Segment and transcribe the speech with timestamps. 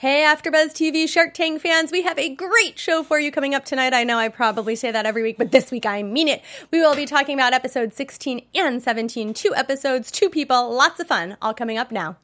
[0.00, 3.66] Hey, AfterBuzz TV Shark Tank fans, we have a great show for you coming up
[3.66, 3.92] tonight.
[3.92, 6.40] I know I probably say that every week, but this week I mean it.
[6.70, 11.06] We will be talking about episodes 16 and 17, two episodes, two people, lots of
[11.06, 12.16] fun, all coming up now.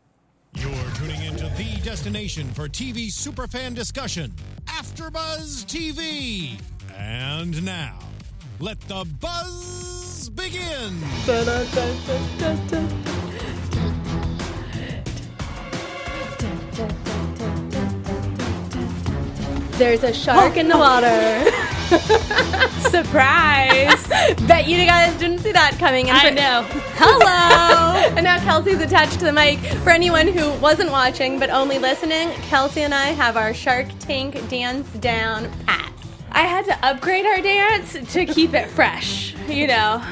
[0.54, 4.32] You're tuning into the destination for TV superfan discussion,
[4.68, 6.58] AfterBuzz TV.
[6.96, 7.98] And now,
[8.58, 10.98] let the buzz begin.
[19.78, 21.06] There's a shark in the water.
[22.90, 24.06] Surprise!
[24.46, 26.08] Bet you guys didn't see that coming.
[26.08, 26.62] And I for- know.
[26.96, 28.14] Hello!
[28.16, 29.58] and now Kelsea's attached to the mic.
[29.82, 34.48] For anyone who wasn't watching but only listening, Kelsey and I have our Shark Tank
[34.48, 35.92] dance down pat.
[36.32, 39.34] I had to upgrade our dance to keep it fresh.
[39.46, 40.02] You know,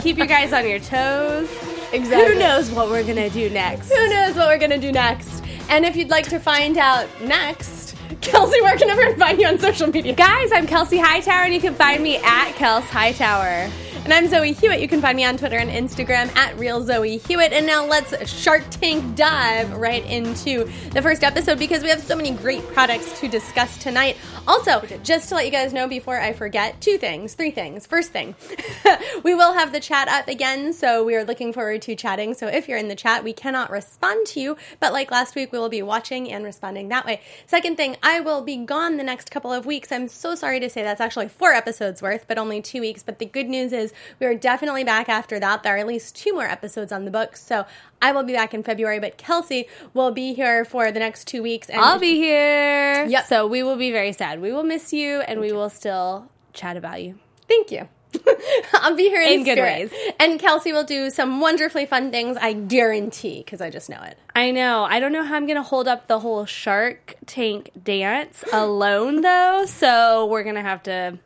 [0.00, 1.50] keep you guys on your toes.
[1.92, 2.34] Exactly.
[2.34, 3.92] Who knows what we're gonna do next?
[3.92, 5.42] Who knows what we're gonna do next?
[5.68, 7.81] And if you'd like to find out next,
[8.20, 10.14] Kelsea, where can everyone find you on social media?
[10.14, 13.70] Guys, I'm Kelsea Hightower, and you can find me at Kels Hightower.
[14.04, 14.80] And I'm Zoe Hewitt.
[14.80, 17.52] You can find me on Twitter and Instagram at Real Zoe Hewitt.
[17.52, 22.16] And now let's Shark Tank dive right into the first episode because we have so
[22.16, 24.16] many great products to discuss tonight.
[24.48, 27.86] Also, just to let you guys know before I forget, two things, three things.
[27.86, 28.34] First thing,
[29.22, 32.34] we will have the chat up again, so we are looking forward to chatting.
[32.34, 35.52] So if you're in the chat, we cannot respond to you, but like last week,
[35.52, 37.20] we will be watching and responding that way.
[37.46, 39.92] Second thing, I will be gone the next couple of weeks.
[39.92, 43.04] I'm so sorry to say that's actually four episodes worth, but only two weeks.
[43.04, 45.62] But the good news is we are definitely back after that.
[45.62, 47.66] There are at least two more episodes on the books, so
[48.00, 49.00] I will be back in February.
[49.00, 51.68] But Kelsea will be here for the next two weeks.
[51.68, 53.04] And I'll be here.
[53.04, 53.26] Yep.
[53.26, 54.40] So we will be very sad.
[54.40, 57.18] We will miss you, and we will still chat about you.
[57.48, 57.88] Thank you.
[58.74, 59.90] I'll be here in, In good ways.
[60.18, 64.18] And Kelsea will do some wonderfully fun things, I guarantee, because I just know it.
[64.34, 64.84] I know.
[64.84, 69.22] I don't know how I'm going to hold up the whole Shark Tank dance alone,
[69.22, 69.64] though.
[69.66, 71.18] So we're going to have to.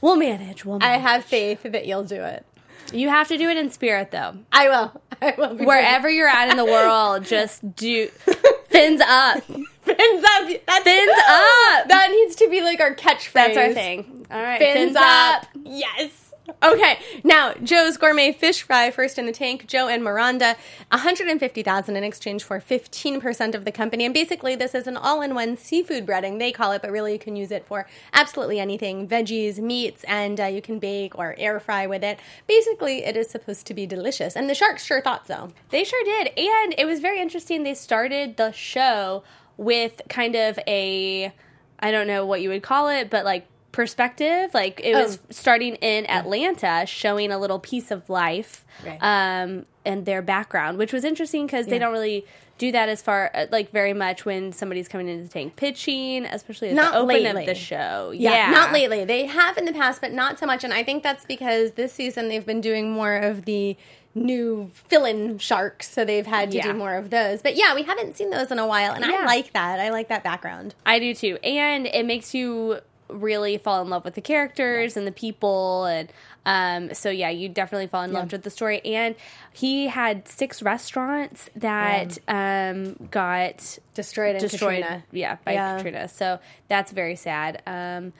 [0.00, 0.64] We'll manage.
[0.64, 2.44] We'll I have faith that you'll do it.
[2.92, 4.36] You have to do it in spirit, though.
[4.52, 5.00] I will.
[5.22, 5.54] I will.
[5.54, 8.08] Be Wherever you're at in the world, just do
[8.68, 9.42] fins up.
[9.44, 10.48] fins up.
[10.66, 11.88] That's, Fins up.
[11.88, 13.32] That needs to be like our catchfphrase.
[13.32, 14.26] That's our thing.
[14.30, 15.46] All right, Fins, up.
[15.64, 16.29] Yes.
[16.62, 19.66] Okay, now Joe's gourmet fish fry first in the tank.
[19.66, 20.56] Joe and Miranda,
[20.90, 24.04] one hundred and fifty thousand in exchange for fifteen percent of the company.
[24.04, 26.38] And basically, this is an all-in-one seafood breading.
[26.38, 30.40] They call it, but really you can use it for absolutely anything: veggies, meats, and
[30.40, 32.18] uh, you can bake or air fry with it.
[32.46, 35.52] Basically, it is supposed to be delicious, and the sharks sure thought so.
[35.70, 36.28] They sure did.
[36.38, 37.62] And it was very interesting.
[37.62, 39.22] They started the show
[39.56, 41.32] with kind of a,
[41.80, 44.52] I don't know what you would call it, but like perspective.
[44.54, 45.26] Like it was Oh.
[45.30, 48.98] starting in Atlanta, showing a little piece of life Right.
[49.00, 52.24] um, and their background, which was interesting because they don't really
[52.58, 56.26] do that as far uh, like very much when somebody's coming into the tank pitching,
[56.26, 57.42] especially at Not the open lately.
[57.42, 58.12] of the show.
[58.14, 59.04] Yeah, Yeah, not lately.
[59.06, 60.62] They have in the past, but not so much.
[60.62, 63.76] And I think that's because this season they've been doing more of the
[64.14, 66.64] new fill-in sharks, so they've had to Yeah.
[66.66, 67.40] do more of those.
[67.40, 69.78] But yeah, we haven't seen those in a while, and I like that.
[69.80, 70.74] I like that background.
[70.84, 71.38] I do too.
[71.44, 72.80] And it makes you
[73.12, 76.12] really fall in love with the characters and the people and
[76.46, 78.80] um so yeah, you definitely fall in love with the story.
[78.84, 79.14] And
[79.52, 85.04] he had six restaurants that um got Destroyed destroyed Katrina.
[85.12, 85.76] yeah, by Yeah.
[85.76, 86.08] Katrina.
[86.08, 86.38] So
[86.68, 87.62] that's very sad.
[87.66, 88.12] Um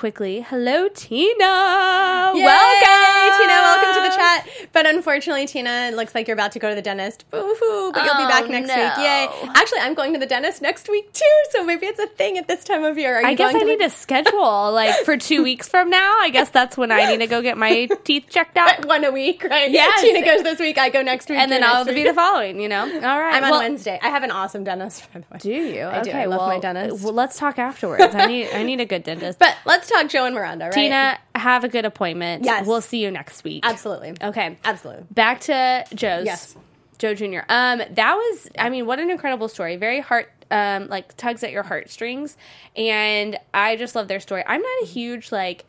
[0.00, 2.32] quickly, hello Tina.
[2.34, 2.42] Yay!
[2.42, 3.38] Welcome.
[3.38, 3.52] Tina.
[3.52, 4.48] Welcome to the chat.
[4.72, 7.30] But unfortunately, Tina, it looks like you're about to go to the dentist.
[7.30, 8.76] Boo-hoo, but you'll be Oh, back next no.
[8.76, 8.96] week.
[8.96, 9.28] Yay!
[9.54, 12.48] Actually, I'm going to the dentist next week too, so maybe it's a thing at
[12.48, 13.16] this time of year.
[13.16, 16.14] Are you I guess I need the- to schedule like for two weeks from now.
[16.20, 18.86] I guess that's when I need to go get my teeth checked out.
[18.86, 19.70] one a week, right?
[19.70, 19.86] Yeah.
[20.00, 20.78] Tina goes this week.
[20.78, 22.58] I go next week, and then I'll next be the following.
[22.58, 23.34] You know, all right.
[23.34, 23.98] I'm on well, Wednesday.
[24.02, 25.38] I have an awesome dentist, by the way.
[25.40, 25.84] Do you?
[25.84, 26.10] I do.
[26.10, 27.04] I love well, my dentist.
[27.04, 28.14] Well, let's talk afterwards.
[28.14, 29.38] I need I need a good dentist.
[29.38, 30.72] But let's talk Joe and Miranda, right?
[30.74, 32.44] Tina, have a good appointment.
[32.44, 32.66] Yes.
[32.66, 33.64] we'll see you next week.
[33.66, 34.14] Absolutely.
[34.22, 35.04] Okay, Absolutely.
[35.10, 36.24] back to Joe's.
[36.26, 36.56] Yes.
[36.98, 37.40] Joe Jr.
[37.48, 39.76] Um, that was, I mean, what an incredible story.
[39.76, 42.36] Very heart, um, like tugs at your heartstrings,
[42.76, 44.42] and I just love their story.
[44.46, 45.64] I'm not a huge like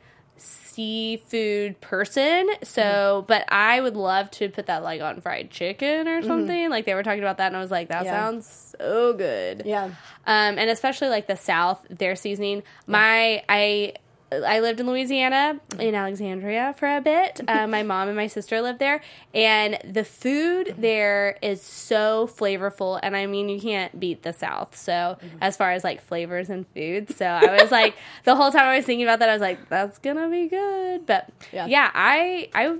[0.75, 3.25] seafood person, so Mm-hmm.
[3.27, 6.69] but I would love to put that like on fried chicken or something.
[6.69, 8.05] Like they were talking about that, and I was like, that Mm-hmm.
[8.07, 8.19] Yeah.
[8.25, 9.63] sounds so good.
[9.65, 9.85] Yeah.
[10.25, 12.63] Um, and especially like the South, their seasoning.
[12.87, 13.93] My I
[14.31, 17.41] I lived in Louisiana in Alexandria for a bit.
[17.47, 19.01] Uh, my mom and my sister lived there,
[19.33, 22.99] and the food there is so flavorful.
[23.03, 24.75] And I mean, you can't beat the South.
[24.77, 28.65] So as far as like flavors and food, so I was like the whole time
[28.65, 31.05] I was thinking about that, I was like, that's gonna be good.
[31.05, 31.65] But Yeah.
[31.67, 32.77] yeah, I I.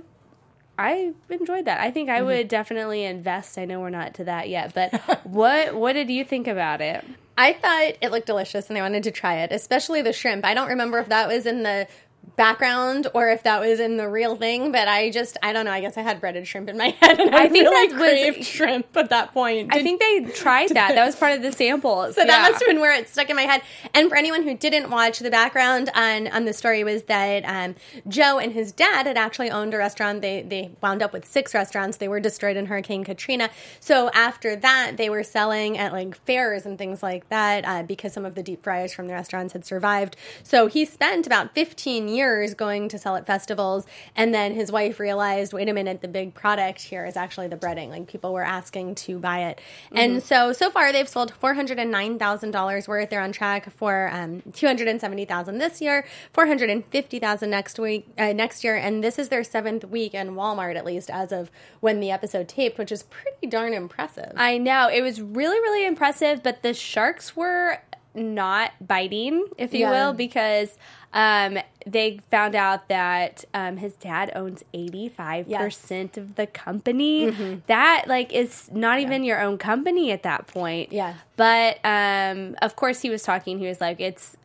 [0.78, 1.80] I enjoyed that.
[1.80, 3.58] I think I would definitely invest.
[3.58, 4.92] I know we're not to that yet, but
[5.24, 7.04] what what did you think about it?
[7.36, 10.44] I thought it looked delicious and I wanted to try it, especially the shrimp.
[10.44, 11.86] I don't remember if that was in the
[12.36, 15.70] background or if that was in the real thing, but I just I don't know.
[15.70, 17.92] I guess I had breaded shrimp in my head and I, I think really that
[17.94, 19.74] was- craved shrimp at that point.
[19.74, 20.94] I think they tried that.
[20.94, 22.10] That was part of the sample.
[22.22, 23.62] So that must have been where it stuck in my head.
[23.94, 27.74] And for anyone who didn't watch, the background on on the story was that um,
[28.08, 30.20] Joe and his dad had actually owned a restaurant.
[30.22, 31.96] They they wound up with six restaurants.
[31.98, 33.50] They were destroyed in Hurricane Katrina.
[33.80, 38.12] So after that, they were selling at like fairs and things like that uh, because
[38.12, 40.16] some of the deep fryers from the restaurants had survived.
[40.42, 45.00] So he spent about 15 years going to sell at festivals, and then his wife
[45.00, 47.88] realized, wait a minute, the big product here is actually the breading.
[47.88, 49.60] Like people were asking to buy it,
[49.92, 53.10] and so so far they've sold four hundred and nine thousand dollars worth.
[53.10, 56.84] They're on track for um, two hundred and seventy thousand this year, four hundred and
[56.86, 60.76] fifty thousand next week, uh, next year, and this is their seventh week in Walmart
[60.76, 61.50] at least as of
[61.80, 64.32] when the episode taped, which is pretty darn impressive.
[64.36, 64.88] I know.
[64.88, 67.78] It was really, really impressive, but the sharks were
[68.14, 69.90] not biting, if you Yeah.
[69.90, 70.76] will, because
[71.14, 77.26] um, they found out that um, his dad owns 85% of the company.
[77.30, 77.54] Mm-hmm.
[77.66, 80.92] That, like, is not even your own company at that point.
[80.92, 81.14] Yeah.
[81.36, 84.36] But, um, of course, he was talking, he was like, it's,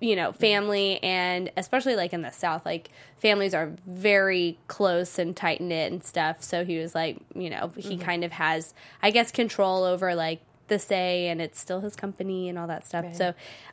[0.00, 5.34] you know, family, and especially like in the South, like, families are very close and
[5.36, 6.42] tight knit and stuff.
[6.42, 8.02] So he was like, you know, he Mm-hmm.
[8.04, 12.48] kind of has, I guess, control over like the say, and it's still his company
[12.48, 13.04] and all that stuff.
[13.04, 13.16] Right.
[13.16, 13.28] So,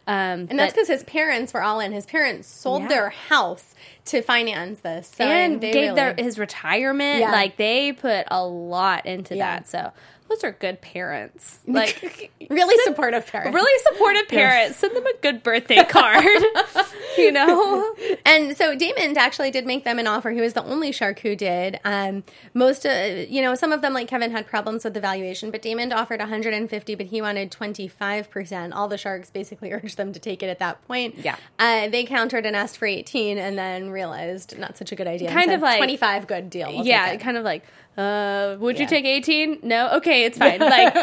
[0.07, 1.91] um, and that's because his parents were all in.
[1.91, 2.87] His parents sold Yeah.
[2.89, 7.19] their house to finance this, so and they gave really- their his retirement.
[7.21, 7.31] Yeah.
[7.31, 9.55] Like they put a lot into Yeah.
[9.59, 9.67] that.
[9.69, 9.91] So
[10.31, 11.59] those are good parents.
[11.71, 13.55] Like really supportive parents.
[13.55, 14.77] really supportive parents.
[14.77, 16.25] Send them a good birthday card.
[17.17, 17.95] you know.
[18.25, 20.29] And so Daymond actually did make them an offer.
[20.31, 21.79] He was the only shark who did.
[21.83, 22.23] Um,
[22.53, 25.61] most, uh, you know, some of them like Kevin had problems with the valuation, but
[25.61, 28.73] Daymond offered 150, but he wanted 25 percent.
[28.73, 31.15] All the sharks basically urged them to take it at that point.
[31.17, 31.35] Yeah.
[31.59, 35.29] uh, they countered and asked for 18, and then realized not such a good idea.
[35.31, 36.69] Kind of like- 25, good deal.
[36.71, 37.63] We'll yeah, kind of like,
[37.97, 38.83] uh, would Yeah.
[38.83, 39.59] you take eighteen?
[39.63, 40.59] No, okay, it's fine.
[40.75, 40.93] Like,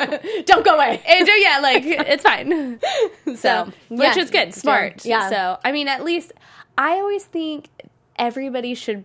[0.46, 1.02] don't go away.
[1.06, 2.80] and, so, yeah, like it's fine.
[3.36, 4.22] So, which yeah.
[4.22, 5.04] is good, smart.
[5.04, 5.28] Yeah.
[5.28, 6.32] So, I mean, at least
[6.78, 7.68] I always think
[8.16, 9.04] everybody should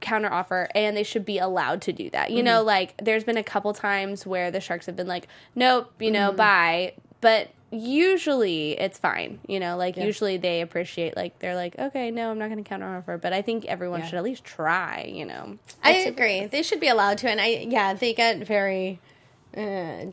[0.00, 2.30] counter offer and they should be allowed to do that.
[2.30, 2.66] You know, Mm-hmm.
[2.66, 6.28] like there's been a couple times where the sharks have been like, nope, you know,
[6.28, 6.36] Mm-hmm.
[6.36, 6.92] bye.
[7.20, 9.38] But usually it's fine.
[9.46, 10.04] You know, like Yeah.
[10.04, 13.18] usually they appreciate, like, they're like, okay, no, I'm not going to counter offer.
[13.18, 14.06] But I think everyone Yeah.
[14.06, 15.58] should at least try, you know.
[15.82, 16.46] I agree.
[16.46, 18.98] They should be allowed to, and I yeah, they get very.
[19.56, 19.60] Uh,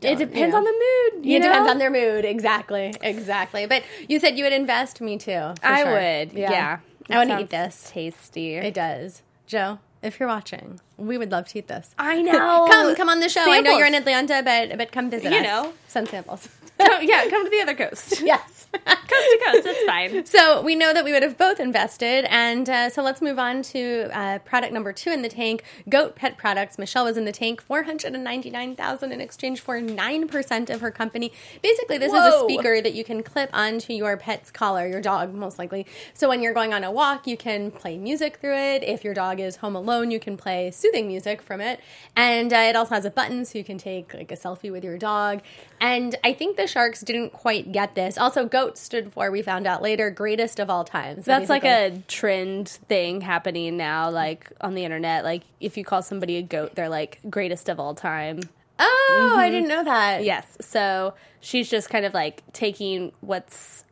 [0.00, 0.56] depends you know.
[0.56, 0.72] on the
[1.14, 1.26] mood.
[1.26, 2.24] You it depends on their mood.
[2.24, 2.94] Exactly.
[3.02, 3.66] Exactly.
[3.66, 5.52] But you said you would invest me too.
[5.60, 5.92] for I sure.
[5.92, 6.32] would.
[6.32, 6.78] Yeah.
[7.10, 7.90] I want to eat this.
[7.92, 8.54] Tasty.
[8.54, 9.20] It does.
[9.46, 11.94] Joe, if you're watching, we would love to eat this.
[11.98, 12.66] I know.
[12.70, 13.44] come, come on the show.
[13.46, 15.44] I know you're in Atlanta, but but come visit You us.
[15.44, 15.72] know.
[15.88, 16.48] send samples.
[16.78, 18.20] Yeah, come to the other coast.
[18.22, 18.53] yes.
[18.78, 19.66] Coast to coast.
[19.66, 20.24] It's fine.
[20.34, 23.62] So we know that we would have both invested, and uh, so let's move on
[23.62, 26.78] to uh, product number two in the tank: goat pet products.
[26.78, 30.26] Michelle was in the tank, four hundred and ninety nine thousand in exchange for nine
[30.28, 31.32] percent of her company.
[31.62, 35.34] Basically, this is a speaker that you can clip onto your pet's collar, your dog
[35.34, 35.86] most likely.
[36.14, 38.82] So when you're going on a walk, you can play music through it.
[38.82, 41.80] If your dog is home alone, you can play soothing music from it,
[42.16, 44.84] and uh, it also has a button so you can take like a selfie with
[44.84, 45.42] your dog.
[45.80, 48.16] And I think the sharks didn't quite get this.
[48.16, 51.16] Also, goat stood for we found out later greatest of all time.
[51.16, 55.24] So That's like a trend thing happening now, like on the internet.
[55.24, 58.40] Like if you call somebody a goat, they're like greatest of all time.
[58.78, 59.38] oh, Mm-hmm.
[59.38, 60.24] I didn't know that.
[60.24, 60.56] Yes.
[60.60, 63.84] So she's just kind of like taking what's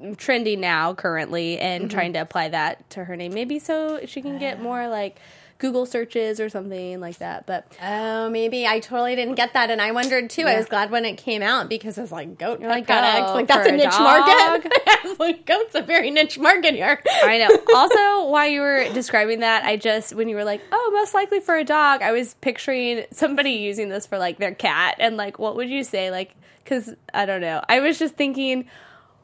[0.00, 3.32] trendy now currently and trying to apply that to her name.
[3.34, 5.18] Maybe so she can get more like
[5.64, 7.46] Google searches or something like that.
[7.46, 10.42] But Oh, maybe I totally didn't get that, and I wondered too.
[10.42, 13.34] I was glad when it came out because I was like, goat like, products, oh,
[13.34, 14.26] like that's a niche dog?
[14.26, 14.72] market.
[15.18, 17.00] Like, goat's a very niche market here.
[17.22, 17.48] I know.
[17.74, 21.40] Also, while you were describing that, I just when you were like, "Oh, most likely
[21.40, 25.38] for a dog," I was picturing somebody using this for like their cat, and like,
[25.38, 26.10] what would you say?
[26.10, 27.62] Like, because I don't know.
[27.70, 28.66] I was just thinking,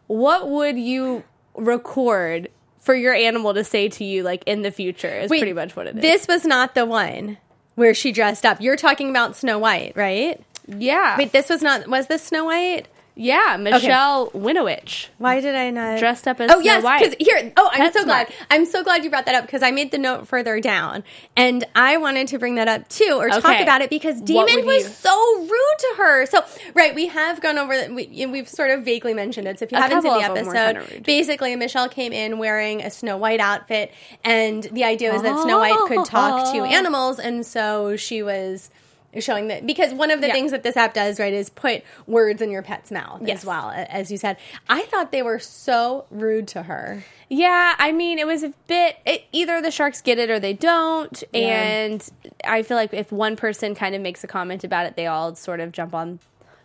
[0.07, 1.23] what would you
[1.55, 2.49] record
[2.81, 5.21] for your animal to say to you, like in the future?
[5.21, 6.03] Is Wait, pretty much what it is.
[6.03, 7.39] This was not the one
[7.77, 8.61] where she dressed up.
[8.61, 10.43] You're talking about Snow White, right?
[10.67, 11.89] yeah, Wait, this was not.
[11.89, 12.87] Was this Snow White?
[13.23, 17.53] Yeah, Michelle Winowich Why did I not dressed up as Oh Snow yes, because here.
[17.57, 18.29] Oh, I'm That's so glad.
[18.29, 18.47] smart.
[18.51, 21.05] I'm so glad you brought that up because I made the note further down,
[21.37, 24.85] and I wanted to bring that up too, or talk about it because Daymond was
[24.85, 25.51] you- so rude
[25.81, 26.25] to her.
[26.27, 26.43] So
[26.75, 27.77] right, we have gone over.
[27.77, 29.59] that- We, we've sort of vaguely mentioned it.
[29.59, 32.15] So if you A haven't seen the couple of them were episode, basically Michelle came
[32.15, 33.93] in wearing a Snow White outfit,
[34.25, 36.65] and the idea was that Snow White could talk to Oh.
[36.65, 38.71] animals, and so she was
[39.19, 40.33] showing that because one of the Yeah.
[40.35, 43.39] things that this app does right is put words in your pet's mouth Yes.
[43.41, 44.37] as well as you said
[44.69, 48.97] i thought they were so rude to her Yeah, I mean, it was a bit.
[49.07, 52.05] It, either the sharks get it or they don't, and
[52.45, 55.37] I feel like if one person kind of makes a comment about it, they all
[55.37, 56.19] sort of jump on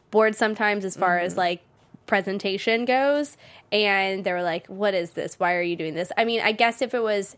[0.09, 1.25] board sometimes as far Mm-hmm.
[1.27, 1.61] as like
[2.07, 3.37] presentation goes,
[3.71, 5.39] and they were like, "What is this?
[5.39, 7.35] Why are you doing this?" I mean, I guess if it was.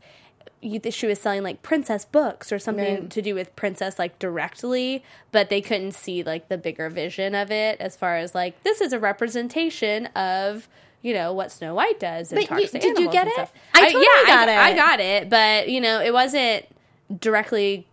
[0.61, 3.09] You, she was selling like princess books or something Right.
[3.09, 7.51] to do with princess like directly but they couldn't see like the bigger vision of
[7.51, 10.67] it as far as like this is a representation of
[11.01, 13.49] you know what Snow White does and But you- did you get it?
[13.73, 14.57] I totally yeah, got I, it.
[14.57, 16.65] I got it, but you know, it wasn't
[17.19, 17.87] directly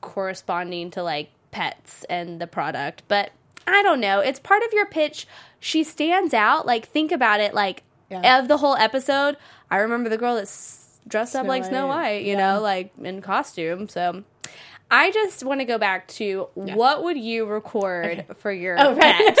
[0.00, 3.02] corresponding to like pets and the product.
[3.08, 3.32] But
[3.66, 4.20] I don't know.
[4.20, 5.26] It's part of your pitch.
[5.58, 6.66] She stands out.
[6.66, 7.54] Like think about it.
[7.54, 8.38] Like Yeah.
[8.38, 9.36] of the whole episode,
[9.70, 10.79] I remember the girl that's
[11.10, 12.22] dressed up like Snow White.
[12.22, 12.54] You Yeah.
[12.54, 13.88] know, like in costume.
[13.88, 14.24] So.
[14.92, 18.98] I just want to go back to what would you record for your Oh, right.
[18.98, 19.38] pet?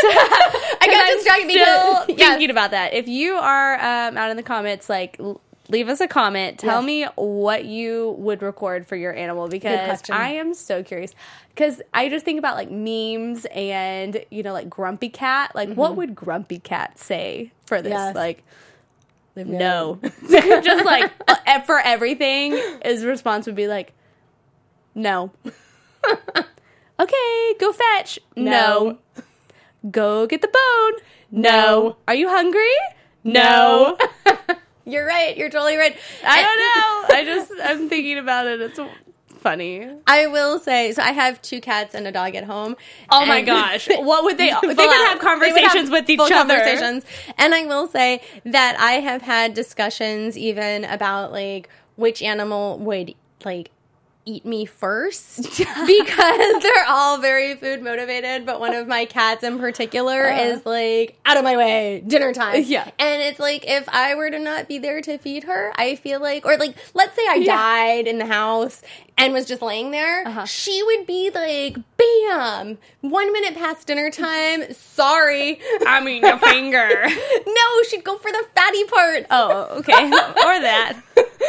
[0.80, 2.28] i got distracted still because yes.
[2.28, 2.94] thinking about that.
[2.94, 6.60] If you are um, out in the comments, like l- leave us a comment.
[6.60, 6.86] Tell Yes.
[6.86, 10.08] me what you would record for your animal because.
[10.08, 11.16] I am so curious.
[11.48, 15.50] Because I just think about like memes and you know like Grumpy Cat.
[15.56, 17.92] Like what would Grumpy Cat say for this?
[17.92, 18.16] Mm-hmm.
[18.16, 18.44] Like
[19.36, 19.98] no,
[20.30, 21.12] just like
[21.66, 22.60] for everything.
[22.84, 23.92] His response would be like
[24.94, 25.32] no.
[27.00, 28.18] okay, go fetch.
[28.36, 28.98] no.
[29.90, 31.00] Go get the bone.
[31.30, 31.96] No.
[32.06, 32.74] Are you hungry?
[33.24, 33.96] No.
[34.86, 37.16] you're right you're totally right I don't know.
[37.16, 38.60] I just I'm thinking about it.
[38.60, 38.78] It's
[39.40, 39.88] funny.
[40.06, 42.76] I will say, so I have two cats and a dog at home.
[43.10, 43.88] Oh my gosh.
[44.00, 44.76] What would they they could
[45.08, 46.34] have conversations have with each other.
[46.34, 47.04] Conversations.
[47.38, 53.14] And I will say that I have had discussions even about like which animal would
[53.44, 53.70] like
[54.26, 59.58] eat me first because they're all very food motivated but one of my cats in
[59.58, 62.62] particular is like out of my way dinner time.
[62.66, 62.90] Yeah.
[62.98, 66.20] and it's like if i were to not be there to feed her i feel
[66.20, 67.56] like or like let's say i Yeah.
[67.56, 68.82] died in the house
[69.16, 70.44] and was just laying there Uh-huh.
[70.44, 77.06] she would be like bam one minute past dinner time sorry I mean your finger.
[77.46, 79.26] no she'd go for the fatty part.
[79.30, 80.04] Oh, okay.
[80.04, 80.10] or
[80.60, 81.00] that.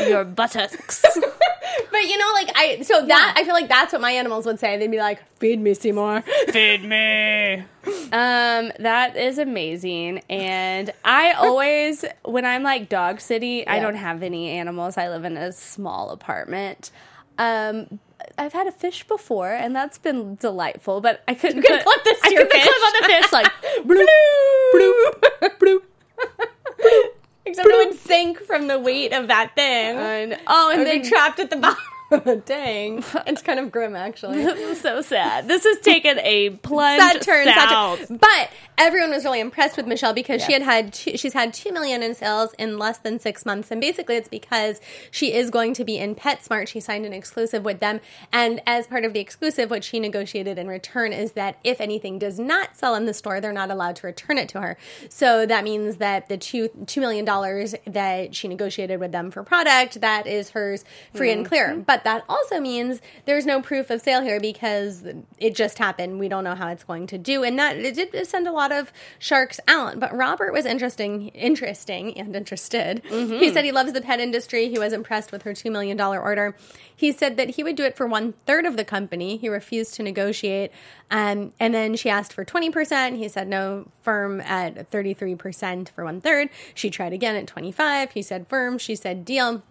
[0.08, 1.02] Your buttocks.
[1.92, 4.60] but you know like i so that i feel like that's what my animals would
[4.60, 7.64] say they'd be like feed me seymour Feed me.
[8.12, 10.22] Um, that is amazing.
[10.30, 13.84] And I always, when I'm like dog city, I Yeah.
[13.84, 14.98] don't have any animals.
[14.98, 16.92] I live in a small apartment.
[17.38, 18.00] Um,
[18.38, 21.00] I've had a fish before, and that's been delightful.
[21.02, 23.32] But I couldn't couldn't put, clip this I to your couldn't clip on the fish
[23.32, 23.52] like
[23.88, 25.24] bloop,
[25.60, 25.82] bloop,
[26.20, 27.12] bloop.
[27.52, 29.98] except it would sink from the weight of that thing.
[29.98, 31.78] And oh, and then they trapped at the bottom
[32.46, 34.44] dang it's kind of grim actually
[34.76, 35.48] so sad.
[35.48, 38.18] This has taken a plunge sad turn, sad turn.
[38.18, 41.72] But everyone was really impressed with Michelle because she had had two, she's had two
[41.72, 45.74] million in sales in less than six months, and basically it's because she is going
[45.76, 46.68] to be in PetSmart.
[46.68, 48.02] She signed an exclusive with them,
[48.32, 52.20] and as part of the exclusive, what she negotiated in return is that if anything
[52.20, 54.78] does not sell in the store, they're not allowed to return it to her.
[55.10, 59.44] So that means that the two two million dollars that she negotiated with them for
[59.44, 61.50] product that is hers free and mm-hmm.
[61.50, 61.76] clear.
[61.86, 65.06] But that also means there's no proof of sale here because
[65.38, 66.20] it just happened.
[66.20, 68.72] We don't know how it's going to do, and that it did send a lot
[68.72, 70.00] of sharks out.
[70.00, 73.02] But Robert was interesting, interesting, and interested.
[73.40, 74.70] He said he loves the pet industry.
[74.70, 76.56] He was impressed with her two million dollar order.
[76.96, 79.38] He said that he would do it for one third of the company.
[79.38, 80.72] He refused to negotiate,
[81.10, 83.18] um, and then she asked for twenty percent.
[83.18, 86.50] He said no, firm at thirty three percent for one third.
[86.76, 88.12] She tried again at twenty five.
[88.12, 88.78] He said firm.
[88.78, 89.64] She said deal.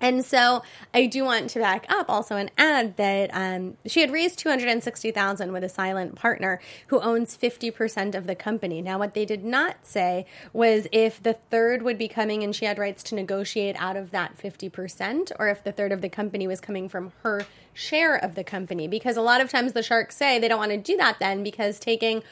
[0.00, 0.62] And so
[0.94, 4.48] I do want to back up also and add that um, she had raised two
[4.48, 8.80] hundred and sixty thousand with a silent partner who owns fifty percent of the company.
[8.80, 12.64] Now, what they did not say was if the third would be coming and she
[12.64, 16.08] had rights to negotiate out of that fifty percent, or if the third of the
[16.08, 18.88] company was coming from her share of the company.
[18.88, 21.42] Because a lot of times the sharks say they don't want to do that then
[21.42, 22.22] because taking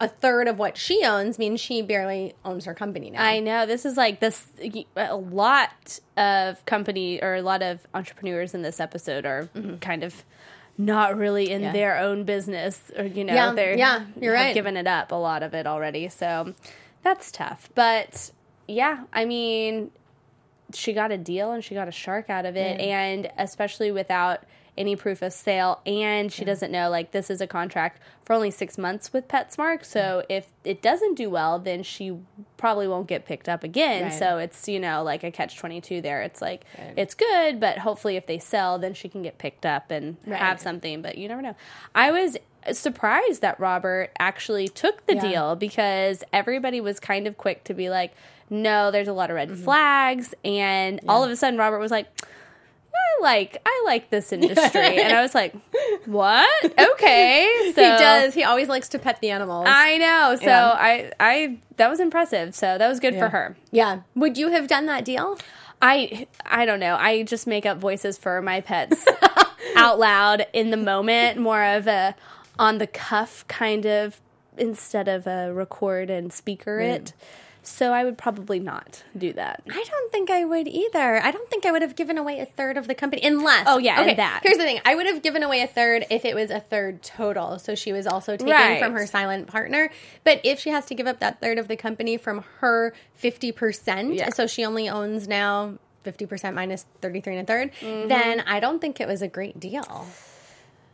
[0.00, 3.22] a third of what she owns means she barely owns her company now.
[3.22, 4.46] I know this is like this.
[4.96, 9.48] A lot of company or a lot of entrepreneurs in this episode are
[9.80, 10.24] kind of
[10.78, 11.64] not really in Mm-hmm.
[11.68, 11.72] Yeah.
[11.72, 14.52] their own business, or you know, Yeah, they're yeah, you're right.
[14.52, 16.08] given it up a lot of it already.
[16.10, 16.52] So
[17.02, 17.70] that's tough.
[17.74, 18.30] But
[18.68, 19.90] yeah, I mean,
[20.74, 24.42] she got a deal and she got a shark out of it, and especially without
[24.78, 28.50] any proof of sale and she doesn't know like this is a contract for only
[28.50, 29.84] six months with PetSmart.
[29.84, 32.18] So if it doesn't do well, then she
[32.56, 34.04] probably won't get picked up again.
[34.04, 34.12] Right.
[34.12, 36.22] So it's you know like a catch twenty two there.
[36.22, 36.64] It's like
[36.96, 40.60] it's good, but hopefully if they sell, then she can get picked up and have
[40.60, 41.02] something.
[41.02, 41.56] But you never know.
[41.94, 42.36] I was
[42.72, 45.20] surprised that Robert actually took the Yeah.
[45.30, 48.12] deal because everybody was kind of quick to be like,
[48.50, 49.62] no, there's a lot of red Mm-hmm.
[49.64, 50.34] flags.
[50.44, 52.08] And all of a sudden, Robert was like,
[52.96, 55.54] I like I like this industry, and I was like,
[56.06, 56.48] "What?
[56.92, 58.34] Okay." So he does.
[58.34, 59.66] He always likes to pet the animals.
[59.68, 60.36] I know.
[60.36, 60.70] So Yeah.
[60.72, 62.54] I I that was impressive.
[62.54, 63.20] So that was good Yeah.
[63.20, 63.56] for her.
[63.70, 64.00] yeah.
[64.14, 65.38] Would you have done that deal?
[65.82, 66.96] I I don't know.
[66.96, 69.04] I just make up voices for my pets
[69.76, 72.14] out loud in the moment, more of a
[72.58, 74.20] on the cuff kind of
[74.56, 76.94] instead of a record and speaker mm.
[76.94, 77.12] it.
[77.68, 79.60] So I would probably not do that.
[79.68, 81.20] I don't think I would either.
[81.20, 83.64] I don't think I would have given away a third of the company unless.
[83.68, 84.14] Oh, yeah, okay.
[84.14, 84.40] that.
[84.44, 87.02] Here's the thing: I would have given away a third if it was a third
[87.02, 87.58] total.
[87.58, 88.80] So she was also taking Right.
[88.80, 89.90] from her silent partner.
[90.22, 93.50] But if she has to give up that third of the company from her fifty
[93.50, 94.28] percent, Yeah.
[94.30, 98.06] so she only owns now fifty percent minus thirty three and a 3rd Mm-hmm.
[98.08, 100.06] then I don't think it was a great deal.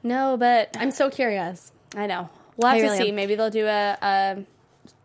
[0.02, 1.70] No, but I'm so curious.
[1.94, 2.30] I know.
[2.56, 3.08] We'll have I to really see.
[3.10, 3.14] am.
[3.14, 4.44] Maybe they'll do a, a,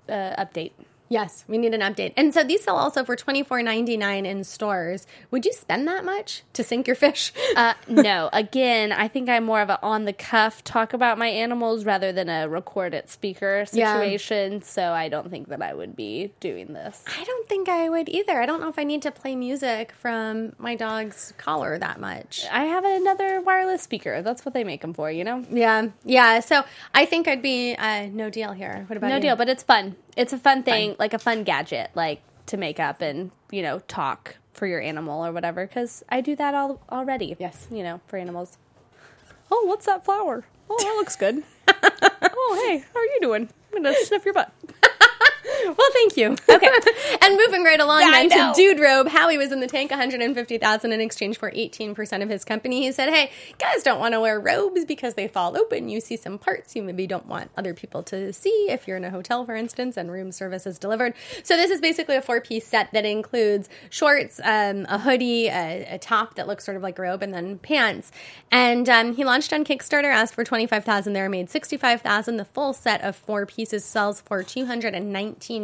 [0.09, 0.71] a update.
[1.09, 2.13] Yes, we need an update.
[2.17, 5.07] And so these sell also for twenty four ninety nine in stores.
[5.31, 7.31] Would you spend that much to sink your fish?
[7.55, 11.27] Uh, no, again, I think I'm more of a on the cuff talk about my
[11.27, 13.93] animals rather than a record it speaker Yeah.
[13.95, 14.61] situation.
[14.61, 17.03] So I don't think that I would be doing this.
[17.07, 18.41] I don't think I would either.
[18.41, 22.45] I don't know if I need to play music from my dog's collar that much.
[22.51, 24.21] I have another wireless speaker.
[24.21, 25.45] That's what they make them for, you know?
[25.51, 26.41] Yeah, yeah.
[26.41, 28.83] So I think I'd be uh, no deal here.
[28.87, 29.21] What about No you?
[29.21, 29.95] deal, but it's fun.
[30.17, 33.79] It's a fun thing, like a fun gadget, like to make up and, you know,
[33.87, 37.35] talk for your animal or whatever, because I do that all already.
[37.39, 37.67] Yes.
[37.69, 38.57] You know, for animals.
[39.51, 40.43] Oh, what's that flower?
[40.69, 41.43] Oh, that looks good.
[41.67, 43.49] oh, hey, how are you doing?
[43.75, 44.51] I'm to sniff your butt.
[45.65, 46.35] Well, thank you.
[46.57, 46.69] Okay.
[47.21, 50.91] and moving right along I then to Dude Robe, Howie was in the tank, 150000
[50.91, 52.81] in exchange for 18% of his company.
[52.81, 55.87] He said, hey, guys don't want to wear robes because they fall open.
[55.87, 59.03] You see some parts you maybe don't want other people to see if you're in
[59.03, 61.13] a hotel, for instance, and room service is delivered.
[61.43, 65.97] So this is basically a four-piece set that includes shorts, um, a hoodie, a, a
[65.99, 68.11] top that looks sort of like a robe, and then pants.
[68.51, 73.01] And um, he launched on Kickstarter, asked for 25000 There, made 65000 The full set
[73.03, 75.56] of four pieces sells for $219.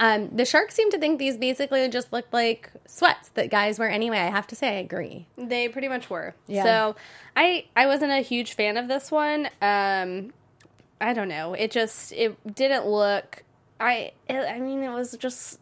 [0.00, 3.88] Um, the sharks seem to think these basically just look like sweats that guys wear
[3.88, 4.18] anyway.
[4.18, 5.26] I have to say, I agree.
[5.38, 6.34] They pretty much were.
[6.46, 6.64] Yeah.
[6.64, 6.96] So
[7.36, 9.46] I I wasn't a huge fan of this one.
[9.62, 10.32] Um,
[11.00, 11.54] I don't know.
[11.54, 13.44] It just it didn't look.
[13.78, 15.60] I it, I mean it was just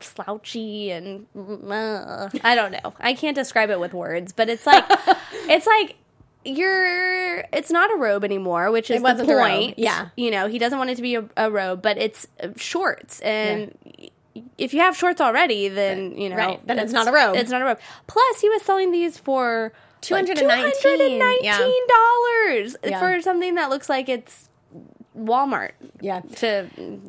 [0.00, 2.94] slouchy and uh, I don't know.
[3.00, 4.84] I can't describe it with words, but it's like
[5.48, 5.96] it's like
[6.44, 10.08] you're it's not a robe anymore which is the point yeah.
[10.16, 13.20] you know he doesn't want it to be a, a robe but it's uh, shorts
[13.20, 13.74] and
[14.58, 17.36] if you have shorts already then you know Right, then it's not a robe.
[17.36, 21.58] it's not a robe plus he was selling these for $219, yeah.
[21.58, 23.00] $219 Yeah.
[23.00, 24.50] for something that looks like it's
[25.16, 26.20] Walmart Yeah.
[26.36, 26.66] to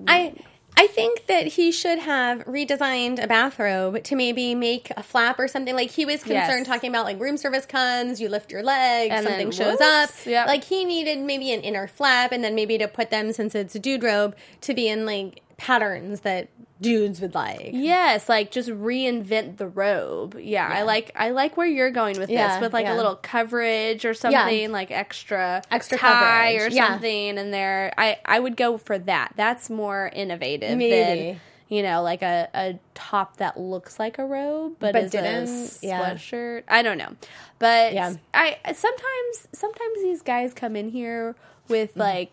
[0.08, 0.34] I
[0.77, 5.47] I think that he should have redesigned a bathrobe to maybe make a flap or
[5.47, 5.73] something.
[5.75, 6.67] Like he was concerned Yes.
[6.67, 10.25] talking about like room service comes, you lift your leg, And something shows whoops, up.
[10.25, 10.47] yep.
[10.47, 13.75] Like he needed maybe an inner flap and then maybe to put them since it's
[13.75, 16.49] a dude robe to be in like patterns that
[16.81, 17.69] dudes would like.
[17.73, 20.38] Yes, like just reinvent the robe.
[20.39, 22.95] Yeah, I like I like where you're going with Yeah, this with like yeah.
[22.95, 26.88] a little coverage or something like extra Extra tie coverage, or yeah.
[26.89, 27.93] something in there.
[27.97, 29.33] I I would go for that.
[29.35, 30.91] That's more innovative Maybe.
[31.31, 35.11] than you know like a, a top that looks like a robe but, But is
[35.11, 35.47] didn't,
[35.83, 36.13] a yeah.
[36.13, 36.63] sweatshirt.
[36.67, 37.15] I don't know,
[37.57, 38.13] but Yeah.
[38.33, 41.35] I sometimes sometimes these guys come in here
[41.67, 41.99] with Mm-hmm.
[42.01, 42.31] like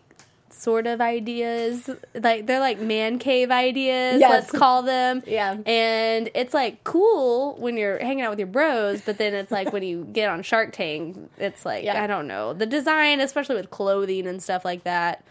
[0.53, 4.29] sort of ideas like they're like man cave ideas Yes.
[4.29, 5.57] let's call them Yeah.
[5.65, 9.73] and it's like cool when you're hanging out with your bros but then it's like
[9.73, 12.01] when you get on shark tank it's like Yeah.
[12.03, 15.23] i don't know the design especially with clothing and stuff like that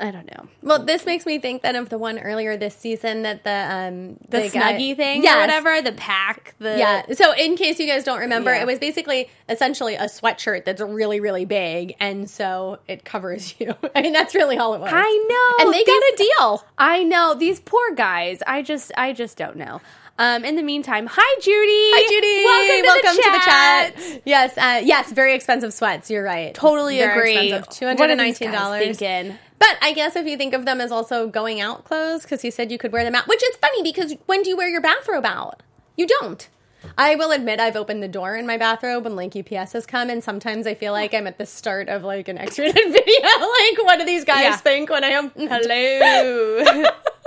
[0.00, 3.22] i don't know Well, this makes me think then of the one earlier this season
[3.22, 5.36] that the um the, guy- snuggie thing Yes.
[5.36, 7.12] or whatever the pack the Yeah.
[7.12, 8.62] So, in case you guys don't remember, Yeah.
[8.62, 13.74] it was basically essentially a sweatshirt that's really, really big, and so it covers you.
[13.94, 14.90] I mean, that's really all it was.
[14.92, 16.64] i know And they got a deal.
[16.78, 19.80] i know these poor guys i just i just don't know
[20.18, 22.82] um in the meantime hi judy Hi, Judy.
[22.86, 24.22] welcome, to, the, chat.
[24.26, 26.10] Yes, uh, yes, very expensive sweats.
[26.10, 26.52] You're right.
[26.54, 27.68] totally Very agree expensive.
[27.78, 28.98] Two hundred and these nineteen dollars.
[28.98, 32.42] thinking But I guess if you think of them as also going out clothes, because
[32.42, 34.68] you said you could wear them out, which is funny because when do you wear
[34.68, 35.62] your bathrobe out?
[35.96, 36.48] You don't.
[36.96, 40.08] I will admit I've opened the door in my bathrobe when like UPS has come,
[40.08, 43.20] and sometimes I feel like I'm at the start of like an X-rated video.
[43.22, 44.56] like, what do these guys Yeah.
[44.56, 45.30] think when I am?
[45.36, 46.84] hello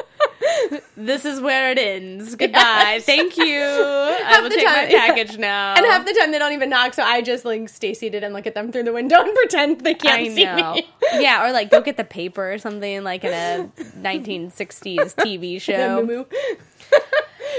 [0.97, 2.35] this is where it ends.
[2.43, 2.99] Goodbye.
[3.03, 3.59] Thank you.
[3.61, 5.75] I will the take my time- package now.
[5.75, 8.33] And half the time they don't even knock, so I just like stay seated and
[8.33, 10.87] look at them through the window and pretend they can't I see me.
[11.23, 13.69] yeah, or like go get the paper or something like in a
[14.01, 16.25] 1960s TV show.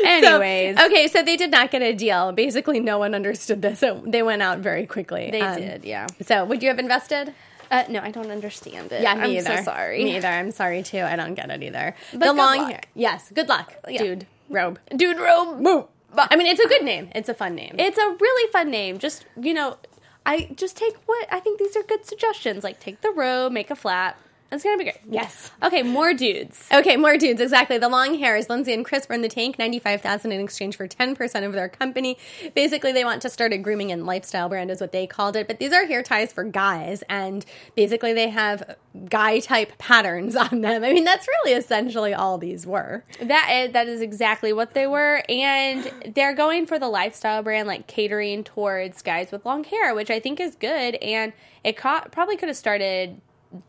[0.04, 2.32] Anyways, So, okay, so they did not get a deal.
[2.32, 5.30] Basically, no one understood this, so they went out very quickly.
[5.30, 5.84] they Um, did.
[5.84, 6.06] Yeah.
[6.22, 7.32] So, would you have invested?
[7.70, 9.02] Uh, no, I don't understand it.
[9.02, 9.56] Yeah, me I'm either.
[9.58, 10.04] so sorry.
[10.04, 10.28] Me either.
[10.28, 11.00] I'm sorry too.
[11.00, 11.94] I don't get it either.
[12.12, 12.70] But the long luck.
[12.70, 12.80] hair.
[12.94, 14.02] Yes, good luck, Yeah.
[14.02, 14.26] dude.
[14.48, 14.78] Robe.
[14.94, 15.60] Dude robe.
[15.60, 15.84] Moo.
[16.16, 17.10] I mean, it's a good name.
[17.14, 17.74] It's a fun name.
[17.78, 18.98] It's a really fun name.
[18.98, 19.78] Just you know,
[20.24, 22.62] I just take what I think these are good suggestions.
[22.62, 24.16] Like take the robe, make a flat.
[24.52, 24.98] It's gonna be great.
[25.10, 25.50] yes.
[25.62, 26.68] Okay, more dudes.
[26.72, 27.40] Okay, more dudes.
[27.40, 27.76] Exactly.
[27.78, 28.48] The long hairs.
[28.48, 29.58] Lindsay and Chris were in the tank.
[29.58, 32.16] Ninety-five thousand in exchange for ten percent of their company.
[32.54, 35.48] Basically, they want to start a grooming and lifestyle brand, is what they called it.
[35.48, 38.76] But these are hair ties for guys, and basically, they have
[39.10, 40.84] guy type patterns on them.
[40.84, 43.02] I mean, that's really essentially all these were.
[43.20, 47.66] That is, that is exactly what they were, and they're going for the lifestyle brand,
[47.66, 50.94] like catering towards guys with long hair, which I think is good.
[50.96, 51.32] And
[51.64, 53.20] it caught, probably could have started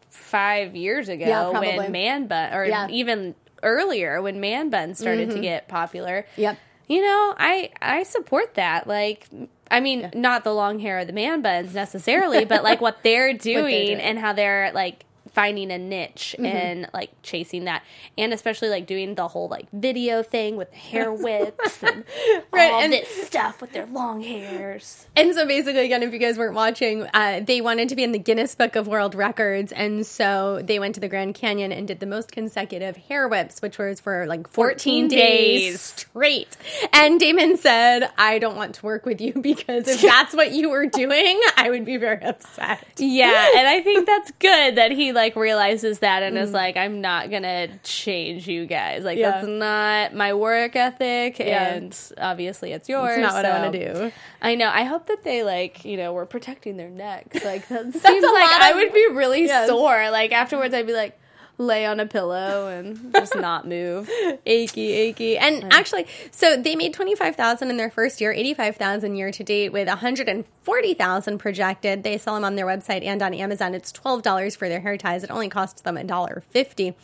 [0.09, 2.85] five years ago Yeah, when man bun, or Yeah.
[2.85, 2.93] Mm-hmm.
[2.93, 6.25] even earlier when man buns started to get popular.
[6.37, 6.57] Yep.
[6.87, 8.85] You know, I I support that.
[8.87, 9.27] Like,
[9.71, 13.33] I mean, not the long hair or the man buns necessarily, but like what they're
[13.37, 13.99] doing, doing.
[13.99, 15.03] and how they're like
[15.35, 16.45] finding a niche Mm-hmm.
[16.45, 17.83] and like chasing that,
[18.17, 22.03] and especially like doing the whole like video thing with hair whips and
[22.51, 25.05] Right, all and- this stuff with their long hairs.
[25.15, 28.11] And so basically, again, if you guys weren't watching, uh, they wanted to be in
[28.11, 29.71] the Guinness Book of World Records.
[29.71, 33.61] And so they went to the Grand Canyon and did the most consecutive hair whips,
[33.61, 35.81] which was for like 14, 14 days days.
[35.81, 36.57] straight.
[36.93, 40.69] And Daymond said, I don't want to work with you because if that's what you
[40.69, 42.85] were doing, I would be very upset.
[42.97, 47.01] Yeah, and I think that's good that he like realizes that and is like, I'm
[47.01, 49.03] not gonna change you guys.
[49.03, 49.21] Like Mm.
[49.21, 49.31] Yeah.
[49.31, 51.73] that's not my work ethic, Yeah.
[51.73, 53.13] and obviously it's yours.
[53.17, 54.11] It's not what I want to do.
[54.41, 54.69] I know.
[54.71, 57.43] I hope that they like you know were protecting their necks.
[57.45, 59.69] Like that seems like I would be really Yes.
[59.69, 60.09] sore.
[60.11, 61.17] Like afterwards, I'd be like
[61.57, 64.09] lay on a pillow and just not move.
[64.45, 65.37] achy, achy.
[65.37, 69.15] And actually, so they made twenty five thousand in their first year, eighty five thousand
[69.15, 72.03] year to date, with one hundred and forty thousand projected.
[72.03, 73.73] They sell them on their website and on Amazon.
[73.73, 75.23] It's twelve dollars for their hair ties.
[75.23, 76.95] It only costs them a dollar fifty.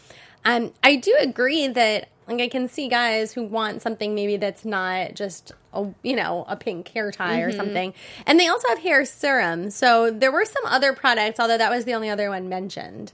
[0.43, 4.65] Um, I do agree that like I can see guys who want something maybe that's
[4.65, 7.93] not just a you know a pink hair tie or something,
[8.25, 9.69] and they also have hair serum.
[9.69, 13.13] So there were some other products, although that was the only other one mentioned.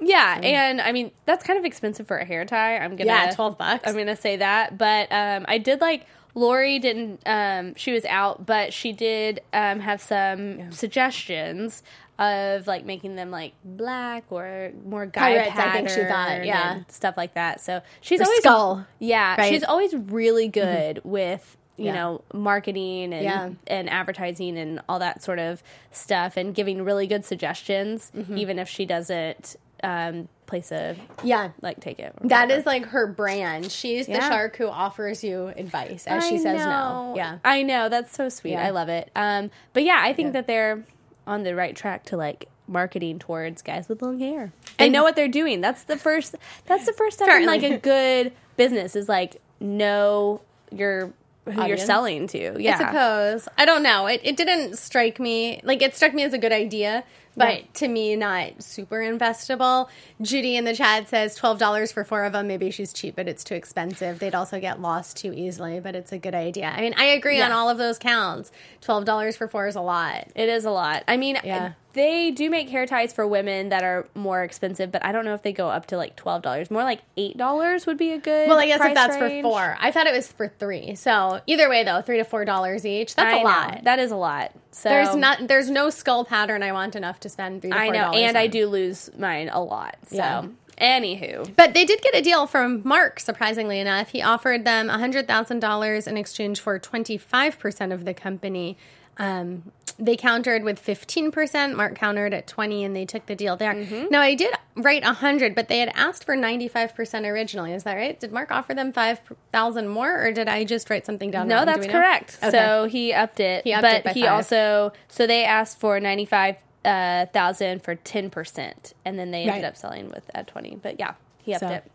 [0.00, 2.76] Yeah, and I mean that's kind of expensive for a hair tie.
[2.78, 3.88] I'm gonna Yeah, 12 bucks.
[3.88, 7.20] I'm gonna say that, but um, I did like Lori didn't.
[7.26, 11.82] Um, she was out, but she did um, have some suggestions
[12.18, 16.74] of like making them like black or more guy Pirates, I think she thought, yeah.
[16.74, 17.60] and stuff like that.
[17.60, 19.38] So she's Or always skull, Yeah, right?
[19.40, 19.52] Mm-hmm.
[19.54, 21.94] she's always really good with you Yeah.
[21.94, 23.50] know marketing and Yeah.
[23.66, 28.38] and advertising and all that sort of stuff and giving really good suggestions, Mm-hmm.
[28.38, 32.14] even if she doesn't um, place a Yeah, like take it.
[32.22, 33.70] That is like her brand.
[33.70, 37.14] She's the shark who offers you advice as she I says no.
[37.16, 37.38] Yeah.
[37.44, 38.52] I know that's so sweet.
[38.52, 38.66] Yeah.
[38.66, 39.10] I love it.
[39.16, 40.32] Um, but yeah, I think Yeah.
[40.32, 40.84] that they're
[41.26, 44.52] on the right track to like marketing towards guys with long hair.
[44.78, 45.60] They know what they're doing.
[45.60, 46.34] That's the first.
[46.66, 51.12] That's the first step in like a good business is like know your
[51.46, 52.56] who you're selling to.
[52.58, 52.74] Yeah.
[52.74, 53.48] I suppose.
[53.58, 54.06] I don't know.
[54.06, 57.04] It, it didn't strike me like it struck me as a good idea,
[57.36, 57.64] but Yeah.
[57.74, 59.88] to me, not super investable.
[60.22, 62.46] Judy in the chat says twelve dollars for four of them.
[62.46, 64.18] Maybe she's cheap, but it's too expensive.
[64.18, 66.66] They'd also get lost too easily, but it's a good idea.
[66.74, 68.52] I mean, I agree on all of those counts.
[68.80, 70.28] Twelve dollars for four is a lot.
[70.34, 71.02] It is a lot.
[71.08, 71.72] I mean, Yeah.
[71.92, 75.34] they do make hair ties for women that are more expensive, but I don't know
[75.34, 76.70] if they go up to like twelve dollars.
[76.70, 78.48] More like eight dollars would be a good.
[78.48, 79.42] Well, I guess if that's range.
[79.44, 80.94] for four, I thought it was for three.
[80.94, 83.14] So either way, though, three to four dollars each.
[83.14, 83.44] That's I a know.
[83.44, 83.84] lot.
[83.84, 84.52] That is a lot.
[84.74, 85.46] So There's not.
[85.46, 88.48] There's no skull pattern I want enough to spend three to I know, and I
[88.48, 89.96] do lose mine a lot.
[90.08, 90.46] So, Yeah.
[90.80, 93.20] anywho, But they did get a deal from Mark.
[93.20, 98.04] Surprisingly enough, he offered them hundred thousand dollars in exchange for twenty five percent of
[98.04, 98.76] the company.
[99.16, 101.76] Um, they countered with fifteen percent.
[101.76, 103.72] Mark countered at twenty, and they took the deal there.
[103.74, 104.06] Mm-hmm.
[104.10, 107.72] Now I did write hundred, but they had asked for ninety five percent originally.
[107.72, 108.18] Is that right?
[108.18, 109.20] Did Mark offer them five
[109.52, 111.48] thousand more, or did I just write something down?
[111.48, 111.66] no, wrong?
[111.66, 111.92] That's know?
[111.92, 112.38] correct.
[112.42, 112.50] Okay.
[112.50, 113.64] So he upped it.
[113.64, 114.30] He upped but it by he five.
[114.32, 119.42] also so they asked for ninety five uh, thousand for ten percent, and then they
[119.42, 119.64] ended Right.
[119.64, 120.76] up selling with at twenty.
[120.76, 121.90] But yeah, he upped So- it.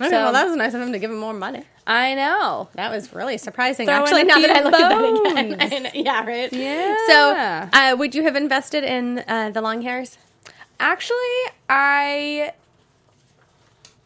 [0.00, 1.62] Okay, so- well, that was nice of him to give him more money.
[1.86, 2.68] I know.
[2.74, 3.86] That was really surprising.
[3.86, 5.90] Throw in Actually, now that I look at that again.
[6.04, 6.50] Yeah, right.
[6.52, 6.96] Yeah.
[7.06, 7.34] So,
[7.72, 10.16] uh, would you have invested in uh, the long hairs?
[10.80, 11.16] Actually,
[11.68, 12.52] I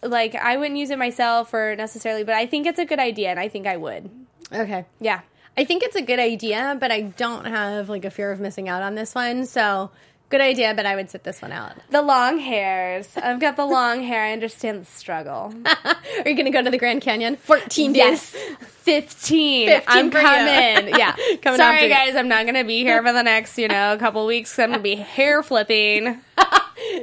[0.02, 3.30] like I wouldn't use it myself or necessarily, but I think it's a good idea,
[3.30, 4.10] and I think I would.
[4.52, 4.84] Okay.
[5.00, 5.20] Yeah.
[5.56, 8.68] I think it's a good idea, but I don't have like a fear of missing
[8.68, 9.44] out on this one.
[9.46, 9.90] So
[10.28, 11.72] good idea, but I would sit this one out.
[11.90, 13.08] The long hairs.
[13.16, 14.22] I've got the long hair.
[14.24, 15.52] I understand the struggle.
[15.84, 15.96] Are
[16.28, 17.36] you going to go to the Grand Canyon?
[17.36, 18.32] 14 Yes.
[18.32, 18.42] days.
[18.60, 19.68] 15.
[19.68, 20.94] 15 I'm coming.
[20.98, 21.14] Yeah.
[21.42, 22.14] Coming Sorry, guys.
[22.16, 24.58] I'm not going to be here for the next, you know, couple weeks.
[24.58, 26.20] I'm going to be hair flipping.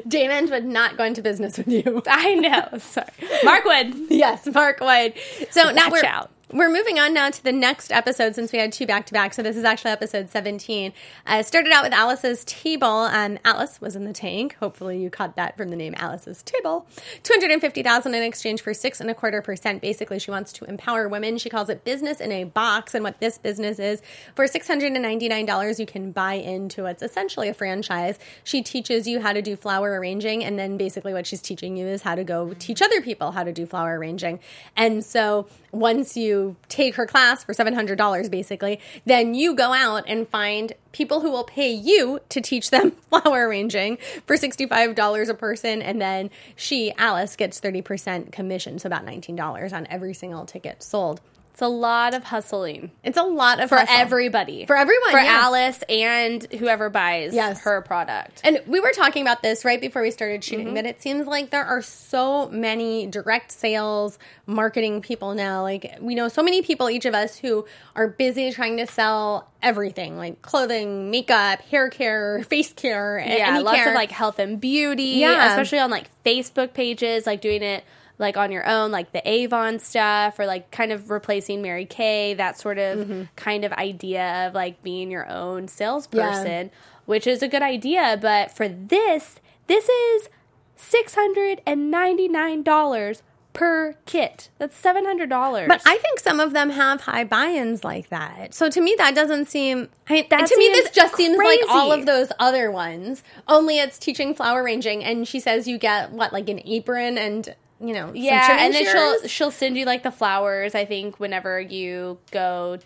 [0.07, 2.01] Daymond would not go into business with you.
[2.07, 2.77] I know.
[2.79, 3.07] Sorry.
[3.43, 3.93] Mark would.
[4.09, 5.13] yes, Mark would.
[5.51, 6.31] So now we're out.
[6.55, 9.33] We're moving on now to the next episode since we had two back to back.
[9.33, 10.93] So this is actually episode 17.
[11.27, 12.87] Uh, started out with Alice's table.
[12.87, 14.55] Um, Alice was in the tank.
[14.61, 16.87] Hopefully you caught that from the name Alice's table.
[17.23, 19.81] 250000 in exchange for six and a quarter percent.
[19.81, 21.37] Basically, she wants to empower women.
[21.37, 22.95] She calls it business in a box.
[22.95, 24.01] And what this business is,
[24.33, 28.17] for $699, you can buy into what's essentially a franchise.
[28.45, 30.45] She teaches you how to do flower arranging.
[30.45, 33.43] And then basically what she's teaching you is how to go teach other people how
[33.43, 34.39] to do flower arranging.
[34.77, 40.27] And so once you take her class for $700 basically, then you go out and
[40.27, 45.81] find people who will pay you to teach them flower arranging for $65 a person.
[45.81, 51.21] And then she, Alice, gets 30% commission, so about $19 on every single ticket sold.
[51.55, 53.95] It's a lot of hustling It's a lot of for hustle.
[53.95, 54.65] everybody.
[54.65, 55.43] For everyone, For yes.
[55.45, 57.61] Alice and whoever buys Yes.
[57.61, 58.41] her product.
[58.43, 60.75] And we were talking about this right before we started shooting, Mm-hmm.
[60.75, 65.61] that it seems like there are so many direct sales marketing people now.
[65.61, 67.65] Like, we know so many people, each of us, who
[67.95, 73.63] are busy trying to sell everything like clothing, makeup, hair care, face care, yeah, any
[73.63, 73.89] lots care.
[73.89, 75.03] of like health and beauty.
[75.21, 75.51] Yeah.
[75.51, 77.85] especially on like Facebook pages, like doing it
[78.17, 82.33] like on your own, like the Avon stuff, or like kind of replacing Mary Kay,
[82.35, 83.23] that sort of Mm-hmm.
[83.35, 86.71] kind of idea of like being your own salesperson,
[87.05, 88.17] which is a good idea.
[88.21, 90.29] But for this, this is
[90.75, 93.21] six hundred and ninety nine dollars
[93.53, 94.49] per kit.
[94.57, 95.67] That's seven hundred dollars.
[95.69, 98.53] But I think some of them have high buy-ins like that.
[98.53, 99.87] So to me, that doesn't seem.
[100.09, 103.23] I, That to me, this just seems like all of those other ones.
[103.47, 107.55] Only it's teaching flower arranging, and she says you get what, like an apron and
[107.79, 110.75] you know, yeah, and then she'll she'll send you like the flowers.
[110.75, 112.77] I think whenever you go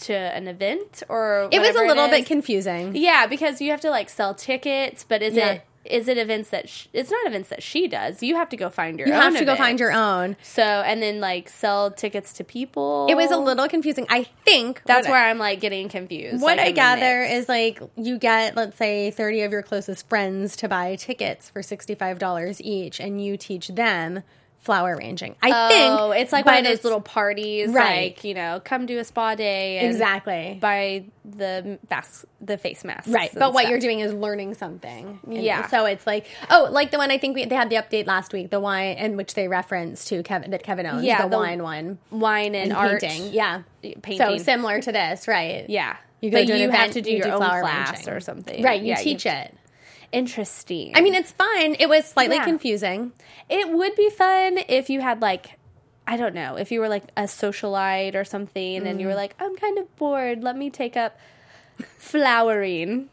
[0.00, 2.96] to an event or It was a little bit confusing.
[2.96, 5.50] Yeah, because you have to like sell tickets, but is Yeah.
[5.52, 8.22] it is it events that sh- it's not events that she does?
[8.22, 9.22] You have to go find your own You own.
[9.32, 10.36] have to go find your own.
[10.42, 13.06] So and then like sell tickets to people.
[13.10, 14.06] It was a little confusing.
[14.10, 16.42] I think That's where I'm like getting confused.
[16.42, 20.56] what like, I gather is like you get, let's say, 30 of your closest friends
[20.56, 24.22] to buy tickets for $65 each, and you teach them
[24.62, 25.34] flower arranging.
[25.42, 26.00] I think.
[26.00, 28.14] Oh, it's like one of those little parties, Right.
[28.14, 30.56] like you know, come do a spa day, and Exactly.
[30.60, 33.08] Buy the mask, the face mask.
[33.08, 33.70] Right, but what stuff.
[33.70, 35.18] you're doing is learning something.
[35.26, 35.66] And Yeah.
[35.68, 38.32] So it's like, oh, like the one I think we, they had the update last
[38.32, 41.36] week, the wine in which they referenced to Kevin that Kevin owns, Yeah, the, the
[41.38, 43.32] wine one, wine and, and art, painting.
[43.32, 44.18] Yeah, painting.
[44.18, 45.68] So similar to this, right?
[45.68, 45.96] Yeah.
[46.20, 47.60] You go but to an you event, have to do you your do own flower
[47.62, 48.12] class arranging.
[48.14, 48.62] or something.
[48.62, 49.54] Right, you Yeah, teach it.
[50.12, 50.92] Interesting.
[50.94, 51.74] I mean, it's fine.
[51.80, 52.44] It was slightly Yeah.
[52.44, 53.12] confusing.
[53.48, 55.58] it would be fun if you had like
[56.06, 59.10] I don't know, if you were like a socialite or something and you Mm.
[59.10, 61.16] were like, I'm kind of bored, let me take up
[61.98, 63.08] flowering,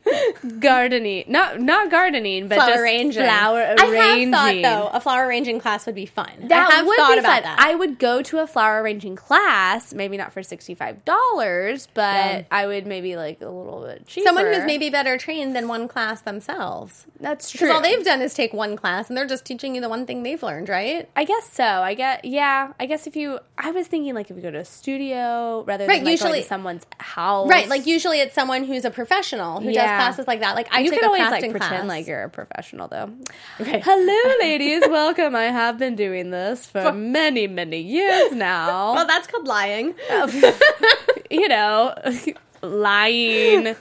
[0.60, 1.26] gardening.
[1.28, 3.24] Not not gardening, but Flower just arranging.
[3.24, 6.32] flower I have thought though a flower arranging class would be fun.
[6.48, 7.44] That I have would thought be about fun.
[7.44, 7.60] that.
[7.60, 12.02] I would go to a flower arranging class, maybe not for sixty five dollars, but
[12.02, 12.42] Yeah.
[12.52, 14.26] I would maybe like a little bit cheaper.
[14.26, 17.06] Someone who's maybe better trained than one class themselves.
[17.20, 17.60] that's true.
[17.68, 20.06] Because all they've done is take one class and they're just teaching you the one
[20.06, 21.10] thing they've learned, right?
[21.16, 21.64] I guess so.
[21.64, 22.74] I get yeah.
[22.80, 25.86] I guess if you, I was thinking like if you go to a studio rather
[25.88, 28.92] Right, than like going usually- to someone's house, Right, like usually it's someone who's a
[28.92, 29.82] professional who Yeah.
[29.86, 30.56] does classes like that.
[30.56, 31.52] Like I you took can always like class.
[31.52, 33.12] pretend like you're a professional though.
[33.60, 33.82] Right.
[33.86, 34.82] Hello, ladies.
[34.88, 35.36] Welcome.
[35.36, 38.94] I have been doing this for many, many years now.
[39.00, 39.94] Well, that's called lying.
[41.30, 41.94] you know,
[42.62, 43.76] lying,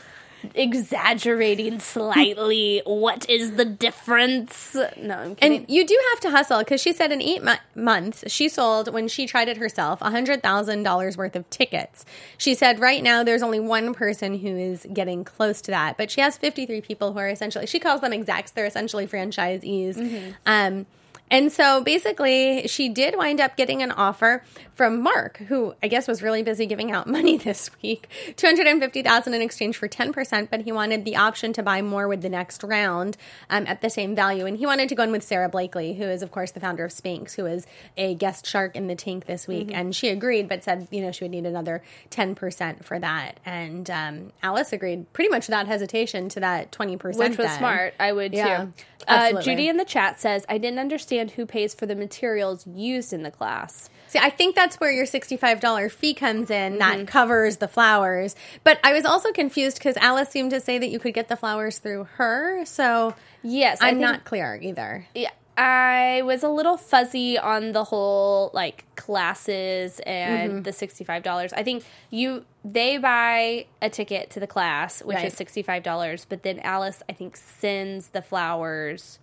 [0.58, 2.82] exaggerating slightly.
[2.84, 4.74] What is the difference?
[4.74, 5.60] No, I'm kidding.
[5.60, 8.92] And you do have to hustle because she said in eight mo- months she sold
[8.92, 12.04] when she tried it herself hundred thousand dollars worth of tickets.
[12.36, 16.10] She said right now there's only one person who is getting close to that, but
[16.10, 18.50] she has fifty three people who are essentially she calls them execs.
[18.50, 20.34] They're essentially franchisees.
[20.44, 20.86] Um,
[21.30, 24.42] and so basically, she did wind up getting an offer
[24.74, 28.66] from Mark, who I guess was really busy giving out money this week, two hundred
[28.66, 30.50] and fifty thousand in exchange for ten percent.
[30.50, 33.16] But he wanted the option to buy more with the next round
[33.50, 36.04] um, at the same value, and he wanted to go in with Sara Blakely, who
[36.04, 39.26] is of course the founder of Spanx, who is a guest shark in the tank
[39.26, 42.84] this week, and she agreed, but said you know she would need another ten percent
[42.84, 43.40] for that.
[43.44, 47.94] And um, Alice agreed pretty much without hesitation to that twenty percent, which was smart.
[47.98, 48.72] I would Yeah, too.
[49.08, 49.42] Uh.
[49.42, 53.12] Judy in the chat says, "I didn't understand understand who pays for the materials used
[53.12, 53.90] in the class.
[54.08, 56.78] See, I think that's where your $65 fee comes in Mm-hmm.
[56.78, 58.34] that covers the flowers.
[58.64, 61.36] But I was also confused because Alice seemed to say that you could get the
[61.36, 62.64] flowers through her.
[62.64, 65.06] So Yes, I'm think- not clear either.
[65.14, 70.62] Yeah, I was a little fuzzy on the whole like classes and Mm-hmm.
[70.62, 71.52] the sixty five dollars.
[71.52, 75.26] I think you they buy a ticket to the class, which Right.
[75.26, 79.18] is sixty five dollars, but then Alice I think sends the flowers.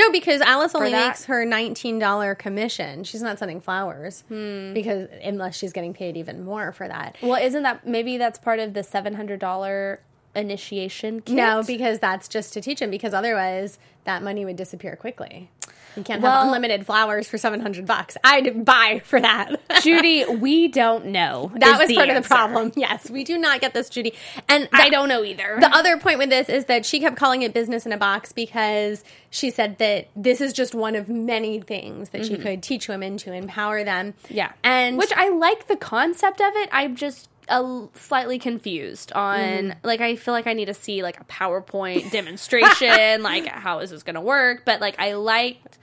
[0.00, 3.04] No, because Alice only that- makes her $19 commission.
[3.04, 4.72] She's not sending flowers Hmm.
[4.72, 7.16] because unless she's getting paid even more for that.
[7.22, 10.00] Well, isn't that maybe that's part of the seven hundred dollar
[10.34, 11.34] initiation kit?
[11.36, 12.90] No, because that's just to teach him.
[12.90, 15.50] Because otherwise, that money would disappear quickly.
[15.96, 18.16] You can't Well- have unlimited flowers for seven hundred bucks.
[18.24, 19.60] I'd buy for that.
[19.82, 21.50] Judy, we don't know.
[21.56, 22.72] That was part of the problem.
[22.76, 24.14] Yes, we do not get this, Judy.
[24.48, 25.56] And I don't know either.
[25.60, 28.32] The other point with this is that she kept calling it business in a box
[28.32, 32.88] because she said that this is just one of many things that she could teach
[32.88, 34.12] women to empower them.
[34.24, 34.34] Mm-hmm.
[34.34, 34.52] Yeah.
[34.64, 36.68] and which I like the concept of it.
[36.72, 39.70] I'm just a slightly confused on Mm-hmm.
[39.82, 43.90] like I feel like I need to see like a PowerPoint demonstration like how is
[43.90, 45.78] this going to work but like I liked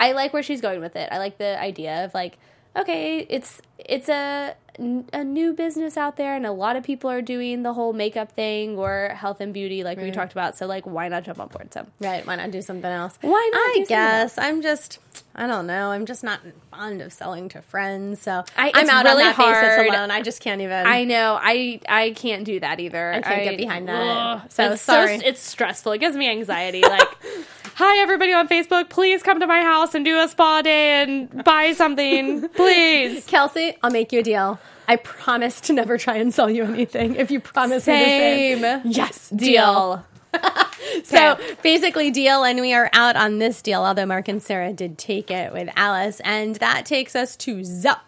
[0.00, 1.08] I like where she's going with it.
[1.12, 2.38] I like the idea of like
[2.76, 4.54] okay, it's it's a
[5.12, 8.32] a new business out there and a lot of people are doing the whole makeup
[8.32, 11.48] thing or health and beauty like we talked about so like why not jump on
[11.48, 13.18] board so Right, why not do something else?
[13.20, 14.98] Why not I guess I'm just
[15.34, 15.90] I don't know.
[15.90, 19.36] I'm just not fond of selling to friends, so I- I'm out really on that
[19.36, 19.86] basis hard.
[19.88, 20.10] alone.
[20.10, 20.86] I just can't even.
[20.86, 21.38] I know.
[21.40, 23.12] I I can't do that either.
[23.12, 23.94] I can't get behind that.
[24.02, 24.42] Ugh.
[24.50, 25.14] So it's sorry.
[25.16, 25.92] it's stressful.
[25.92, 26.82] It gives me anxiety.
[26.90, 27.08] Like,
[27.74, 28.88] hi everybody on Facebook.
[28.90, 33.24] Please come to my house and do a spa day and buy something, please.
[33.26, 34.58] Kelsea, I'll make you a deal.
[34.88, 38.58] I promise to never try and sell you anything if you promise me the Same.
[38.60, 38.80] same.
[38.84, 40.04] Yes, Deal.
[41.04, 43.84] So basically, deal, and we are out on this deal.
[43.84, 48.00] Although Mark and Sara did take it with Alice, and that takes us to Zup.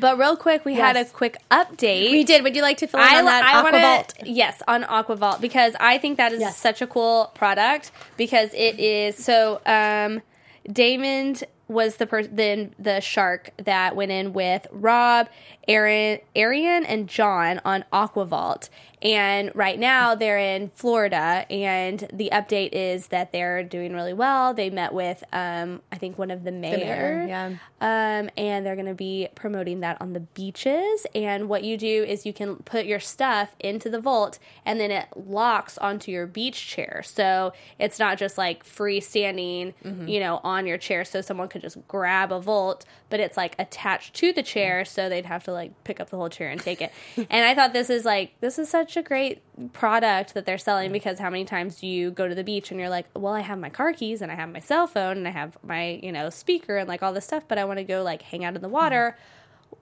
[0.00, 2.10] But real quick, we had a quick update.
[2.10, 2.42] We did.
[2.42, 4.18] Would you like to fill in I, on that I Aquavault?
[4.22, 6.56] wanna, yes, on Aquavault because I think that is Yes.
[6.56, 9.60] such a cool product because it is so.
[9.66, 10.22] Um,
[10.68, 15.28] Daymond was the per- the the shark that went in with Rob,
[15.68, 18.68] Aaron, Arian, and John on Aquavault,
[19.02, 21.46] and right now they're in Florida.
[21.50, 24.52] And the update is that they're doing really well.
[24.54, 27.46] They met with um, I think one of the mayors, mayor, yeah.
[27.80, 31.06] um, and they're going to be promoting that on the beaches.
[31.14, 34.90] And what you do is you can put your stuff into the vault, and then
[34.90, 37.02] it locks onto your beach chair.
[37.04, 40.08] So it's not just like freestanding, Mm-hmm.
[40.08, 41.04] you know, on your chair.
[41.04, 45.08] So someone could just grab a vault, but it's like attached to the chair, so
[45.08, 46.92] they'd have to like pick up the whole chair and take it.
[47.16, 50.92] and I thought this is like this is such a great product that they're selling
[50.92, 53.40] because how many times do you go to the beach and you're like, well, I
[53.40, 56.12] have my car keys and I have my cell phone and I have my you
[56.12, 58.54] know speaker and like all this stuff, but I want to go like hang out
[58.54, 59.16] in the water.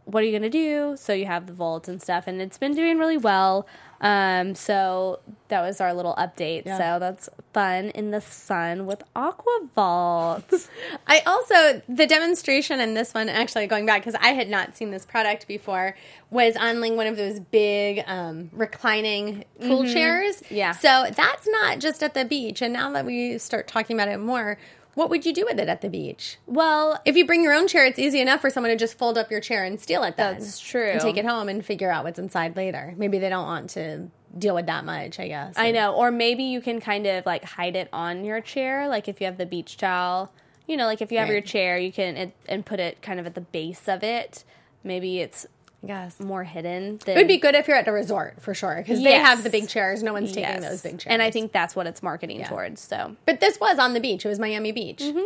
[0.05, 0.97] What are you gonna do?
[0.99, 3.67] So you have the vault and stuff, and it's been doing really well.
[4.01, 6.65] Um, so that was our little update.
[6.65, 10.69] So that's fun in the sun with Aquavault.
[11.07, 14.91] I also the demonstration in this one actually going back because I had not seen
[14.91, 15.97] this product before
[16.31, 20.37] was on like one of those big um, reclining pool chairs.
[20.43, 20.55] Mm-hmm.
[20.55, 20.73] Yeah.
[20.73, 22.63] So that's not just at the beach.
[22.63, 24.59] And now that we start talking about it more,
[24.99, 26.39] what would you do with it at the beach?
[26.47, 29.17] well, If you bring your own chair, it's easy enough for someone to just fold
[29.17, 30.17] up your chair and steal it.
[30.17, 30.35] Then.
[30.35, 30.91] That's true.
[30.91, 32.95] And take it home and figure out what's inside later.
[32.97, 35.21] Maybe they don't want to deal with that much.
[35.21, 35.55] I guess.
[35.57, 35.95] I know.
[35.95, 39.27] Or maybe you can kind of like hide it on your chair, like if you
[39.27, 40.33] have the beach towel.
[40.67, 41.35] You know, like if you have Right.
[41.35, 44.45] your chair, you can it, and put it kind of at the base of it.
[44.85, 45.47] Maybe it's
[45.83, 46.19] I guess.
[46.21, 46.99] more hidden.
[47.05, 49.45] Than, It would be good if you're at a resort for sure because they have
[49.45, 50.03] the big chairs.
[50.03, 50.63] No one's taking Yes.
[50.69, 51.13] those big chairs.
[51.13, 52.81] And I think that's what it's marketing towards.
[52.81, 54.25] So, But this was on the beach.
[54.25, 55.01] It was Miami Beach.
[55.03, 55.21] Mm-hmm.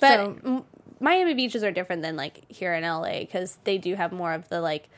[0.00, 0.64] but So- m-
[1.00, 4.48] Miami beaches are different than like here in LA because they do have more of
[4.48, 4.88] the like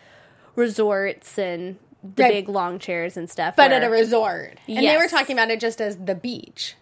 [0.57, 2.33] resorts and the Right.
[2.33, 3.57] big long chairs and stuff.
[3.57, 4.59] But where- at a resort.
[4.67, 6.75] And they were talking about it just as the beach.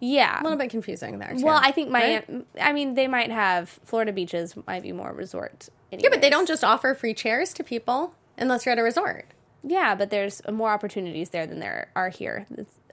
[0.00, 1.44] yeah, A little bit confusing there, too.
[1.44, 2.22] Well, I think Miami.
[2.28, 2.44] Right?
[2.60, 5.70] I mean, they might have Florida beaches might be more resort.
[5.90, 9.26] Yeah, but they don't just offer free chairs to people unless you're at a resort.
[9.62, 12.46] Yeah, but there's more opportunities there than there are here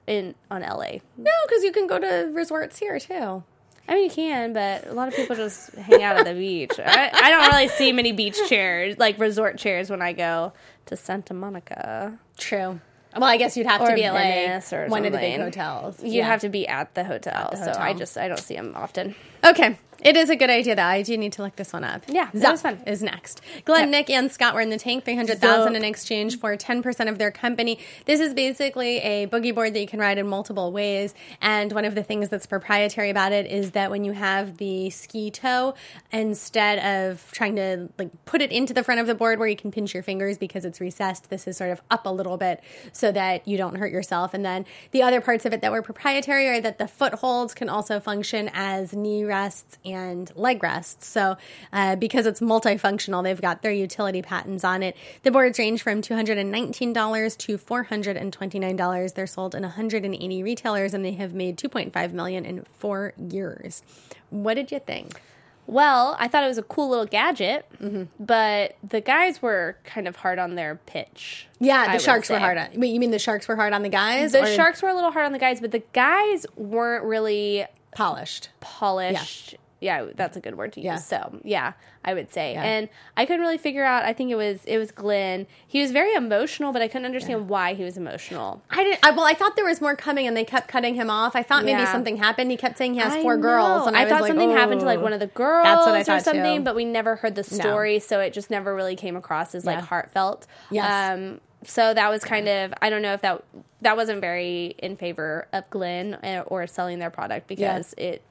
[0.06, 0.98] in on LA.
[1.16, 3.42] No, because you can go to resorts here, too.
[3.88, 6.72] I mean, you can, but a lot of people just hang out at the beach.
[6.78, 10.52] I, I don't really see many beach chairs, like resort chairs, when I go
[10.86, 12.18] to Santa Monica.
[12.36, 12.80] True.
[13.14, 15.40] Well, I guess you'd have Or to be at like or one of the big
[15.40, 16.02] hotels.
[16.02, 18.72] You'd have to be at the hotel, the so I just I don't see them
[18.76, 19.14] often.
[19.42, 20.82] Okay, It is a good idea, though.
[20.82, 22.02] I do need to look this one up.
[22.08, 22.80] Yeah, that Zup was fun.
[22.86, 23.40] is next.
[23.64, 23.90] Glenn, Yep.
[23.90, 25.76] Nick, and Scott were in the tank, three hundred thousand Zup.
[25.76, 27.78] in exchange for ten percent of their company.
[28.04, 31.14] This is basically a boogie board that you can ride in multiple ways.
[31.40, 34.90] And one of the things that's proprietary about it is that when you have the
[34.90, 35.74] ski toe,
[36.12, 36.78] instead
[37.10, 39.70] of trying to like put it into the front of the board where you can
[39.70, 42.60] pinch your fingers because it's recessed, this is sort of up a little bit
[42.92, 44.34] so that you don't hurt yourself.
[44.34, 47.68] And then the other parts of it that were proprietary are that the footholds can
[47.68, 51.06] also function as knee rests and leg rests.
[51.06, 51.36] So
[51.72, 54.96] uh, because it's multifunctional, they've got their utility patents on it.
[55.22, 59.14] The boards range from $219 to $429.
[59.14, 63.82] They're sold in 180 retailers and they have made 2.5 million in four years.
[64.30, 65.20] What did you think?
[65.68, 68.04] Well, I thought it was a cool little gadget, Mm-hmm.
[68.24, 71.48] but the guys were kind of hard on their pitch.
[71.58, 72.68] Yeah, the would sharks were hard on.
[72.76, 74.30] Wait, you mean the sharks were hard on the guys?
[74.30, 77.66] The or sharks were a little hard on the guys, but the guys weren't really
[77.90, 78.50] polished.
[78.60, 79.54] polished.
[79.54, 79.58] Yeah.
[79.80, 80.84] That's a good word to use.
[80.86, 80.96] Yeah.
[80.96, 81.72] So yeah,
[82.04, 82.54] I would say.
[82.54, 82.62] Yeah.
[82.62, 84.04] And I couldn't really figure out.
[84.04, 85.46] I think it was it was Glenn.
[85.66, 88.62] He was very emotional, but I couldn't understand why he was emotional.
[88.70, 89.04] I didn't.
[89.04, 91.36] I, well, I thought there was more coming, and they kept cutting him off.
[91.36, 92.50] I thought maybe something happened.
[92.50, 94.80] He kept saying he has I four girls, and I, I, thought like, something happened
[94.80, 96.64] to like "Oh." one of the girls That's what I or thought, something, too.
[96.64, 99.78] but we never heard the story, so it just never really came across as like
[99.78, 99.84] Yeah.
[99.84, 100.46] heartfelt.
[100.70, 101.14] Yes.
[101.18, 103.42] Um, so that was kind of I don't know if that
[103.80, 108.22] that wasn't very in favor of Glenn uh, or selling their product because it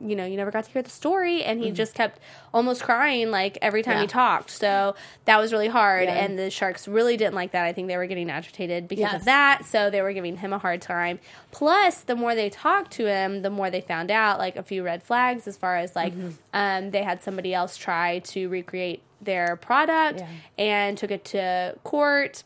[0.00, 2.18] you know you never got to hear the story and he just kept
[2.52, 3.98] almost crying like every time Mm-hmm.
[4.00, 4.02] Yeah.
[4.02, 6.14] he talked so that was really hard Yeah.
[6.24, 9.14] and the sharks really didn't like that i think they were getting agitated because Yes.
[9.20, 11.20] of that so they were giving him a hard time
[11.52, 14.82] plus the more they talked to him the more they found out like a few
[14.82, 16.30] red flags as far as like Mm-hmm.
[16.52, 20.28] um, they had somebody else try to recreate their product Yeah.
[20.58, 22.42] and took it to court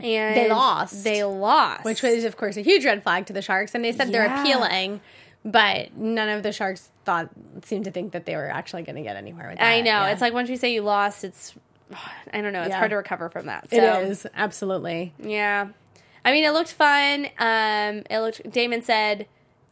[0.00, 1.04] and They lost.
[1.04, 3.74] they lost which was, of course, a huge red flag to the sharks.
[3.74, 5.00] And they said they're appealing,
[5.44, 7.30] but none of the sharks thought
[7.64, 9.66] seemed to think that they were actually going to get anywhere with that.
[9.66, 9.90] I know.
[9.90, 10.08] Yeah.
[10.10, 11.54] It's like once you say you lost, it's
[12.32, 12.60] I don't know.
[12.62, 12.78] It's Yeah.
[12.78, 13.70] hard to recover from that.
[13.70, 15.12] So, it is absolutely.
[15.18, 15.68] Yeah.
[16.24, 17.26] I mean, it looked fun.
[17.38, 18.42] Um, it looked.
[18.50, 19.26] Daymond said,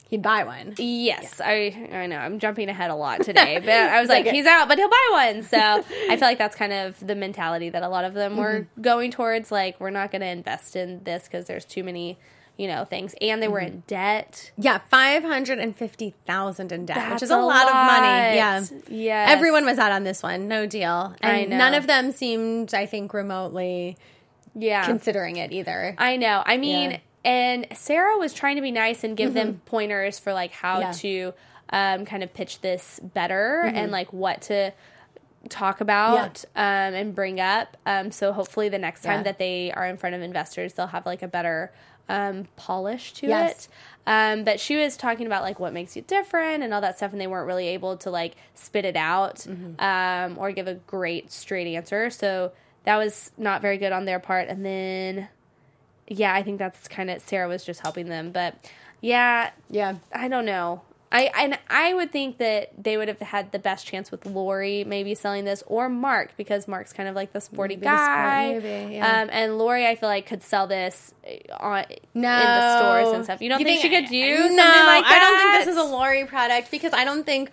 [0.08, 0.72] He'd buy one.
[0.78, 1.90] "Yes, I.
[1.92, 2.16] I know.
[2.16, 4.88] I'm jumping ahead a lot today, but I was It's like, he's out, but he'll
[4.88, 5.82] buy one." So I
[6.16, 8.80] feel like that's kind of the mentality that a lot of them were Mm-hmm.
[8.80, 9.52] going towards.
[9.52, 12.16] Like, we're not going to invest in this because there's too many,
[12.58, 13.68] you know, things, and they were Mm-hmm.
[13.76, 14.50] in debt.
[14.58, 18.36] Yeah, five hundred and fifty thousand in debt, which is a, lot, of money.
[18.36, 19.30] Yeah, Yes.
[19.32, 20.48] everyone was out on this one.
[20.48, 23.96] No deal, and none of them seemed, I think, remotely
[24.54, 24.84] Yeah.
[24.84, 25.94] considering it either.
[25.98, 26.42] I know.
[26.44, 26.98] I mean, Yeah.
[27.24, 30.92] and Sara was trying to be nice and give them pointers for like how Yeah.
[30.92, 31.34] to
[31.70, 34.72] um, kind of pitch this better and like what to
[35.50, 37.76] talk about um, and bring up.
[37.86, 39.22] Um, so hopefully the next time Yeah.
[39.24, 41.70] that they are in front of investors, they'll have like a better
[42.08, 43.66] um, polish to Yes.
[43.66, 43.68] it.
[44.06, 47.12] Um, but she was talking about like what makes you different and all that stuff,
[47.12, 49.46] and they weren't really able to like spit it out
[49.78, 52.08] um, or give a great straight answer.
[52.08, 52.52] So
[52.84, 54.48] that was not very good on their part.
[54.48, 55.28] And then
[56.06, 58.54] yeah, I think that's kind of Sara was just helping them, but
[59.02, 60.80] yeah, yeah, I don't know.
[61.10, 64.84] I and I would think that they would have had the best chance with Lori
[64.84, 68.08] maybe selling this or Mark because Mark's kind of like the sporty Maybe the sport,
[68.08, 68.58] guy.
[68.58, 69.22] maybe, yeah.
[69.22, 71.84] um, and Lori, I feel like could sell this uh, on
[72.14, 73.40] no in the stores and stuff.
[73.40, 75.12] You don't think, she could do no, something like that?
[75.12, 77.50] I don't think this is a Lori product because I don't think.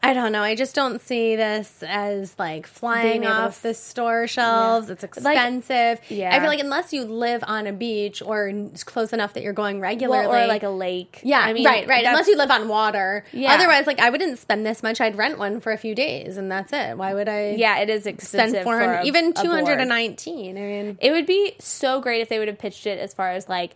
[0.00, 0.42] I don't know.
[0.42, 4.90] I just don't see this as like flying off to- the store shelves.
[4.90, 6.00] It's expensive.
[6.08, 6.34] yeah.
[6.34, 8.52] I feel like unless you live on a beach or
[8.84, 11.20] close enough that you're going regularly, Well, or like a lake.
[11.24, 12.04] Yeah, I mean, right, right.
[12.06, 13.24] Unless you live on water.
[13.32, 13.52] Yeah.
[13.54, 15.00] Otherwise, like I wouldn't spend this much.
[15.00, 16.96] I'd rent one for a few days, and that's it.
[16.96, 17.56] Why would I?
[17.58, 18.62] yeah, it is spend expensive.
[18.62, 19.80] four for a- even two hundred board.
[19.80, 23.30] I mean, It would be so great if they would have pitched it as far
[23.32, 23.74] as like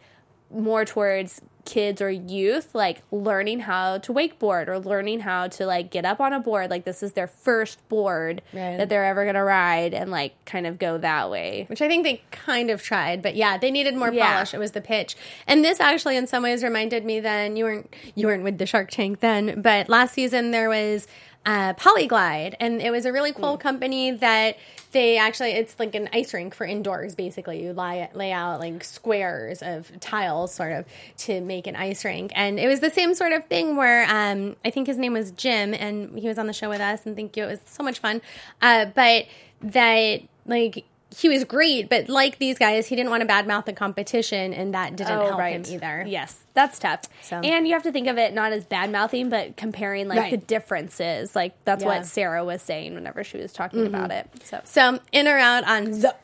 [0.51, 5.91] more towards kids or youth, like learning how to wakeboard or learning how to like
[5.91, 6.71] get up on a board.
[6.71, 8.77] Like this is their first board Right.
[8.79, 11.67] that they're ever gonna ride and like kind of go that way.
[11.69, 14.33] which I think they kind of tried, but yeah, they needed more Yeah.
[14.35, 14.55] polish.
[14.55, 17.21] It was the pitch, and this actually, in some ways, reminded me.
[17.21, 21.07] Then you weren't you weren't with the Shark Tank then, but last season there was.
[21.45, 24.57] Uh, Polyglide, and it was a really cool company that
[24.93, 27.17] they actually it's like an ice rink for indoors.
[27.17, 30.85] Basically, you lay lay out like squares of tiles, sort of,
[31.19, 34.55] to make an ice rink, and it was the same sort of thing where um,
[34.65, 37.17] I think his name was Jim, and he was on the show with us, and
[37.17, 38.23] thank you, it was so much fun.
[38.61, 39.27] Uh, but
[39.63, 40.85] that like
[41.19, 44.75] he was great, but like these guys, he didn't want to badmouth the competition, and
[44.75, 46.05] that didn't help him either.
[46.07, 47.03] Yes, that's tough.
[47.23, 50.19] So- And you have to think of it not as bad mouthing, but comparing like
[50.19, 50.31] Right.
[50.31, 51.35] the differences.
[51.37, 51.91] Like that's Yeah.
[51.91, 51.99] Mm-hmm.
[51.99, 54.29] what Sara was saying whenever she was talking about it.
[54.45, 56.17] So So in or out on Zup.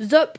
[0.00, 0.36] zup,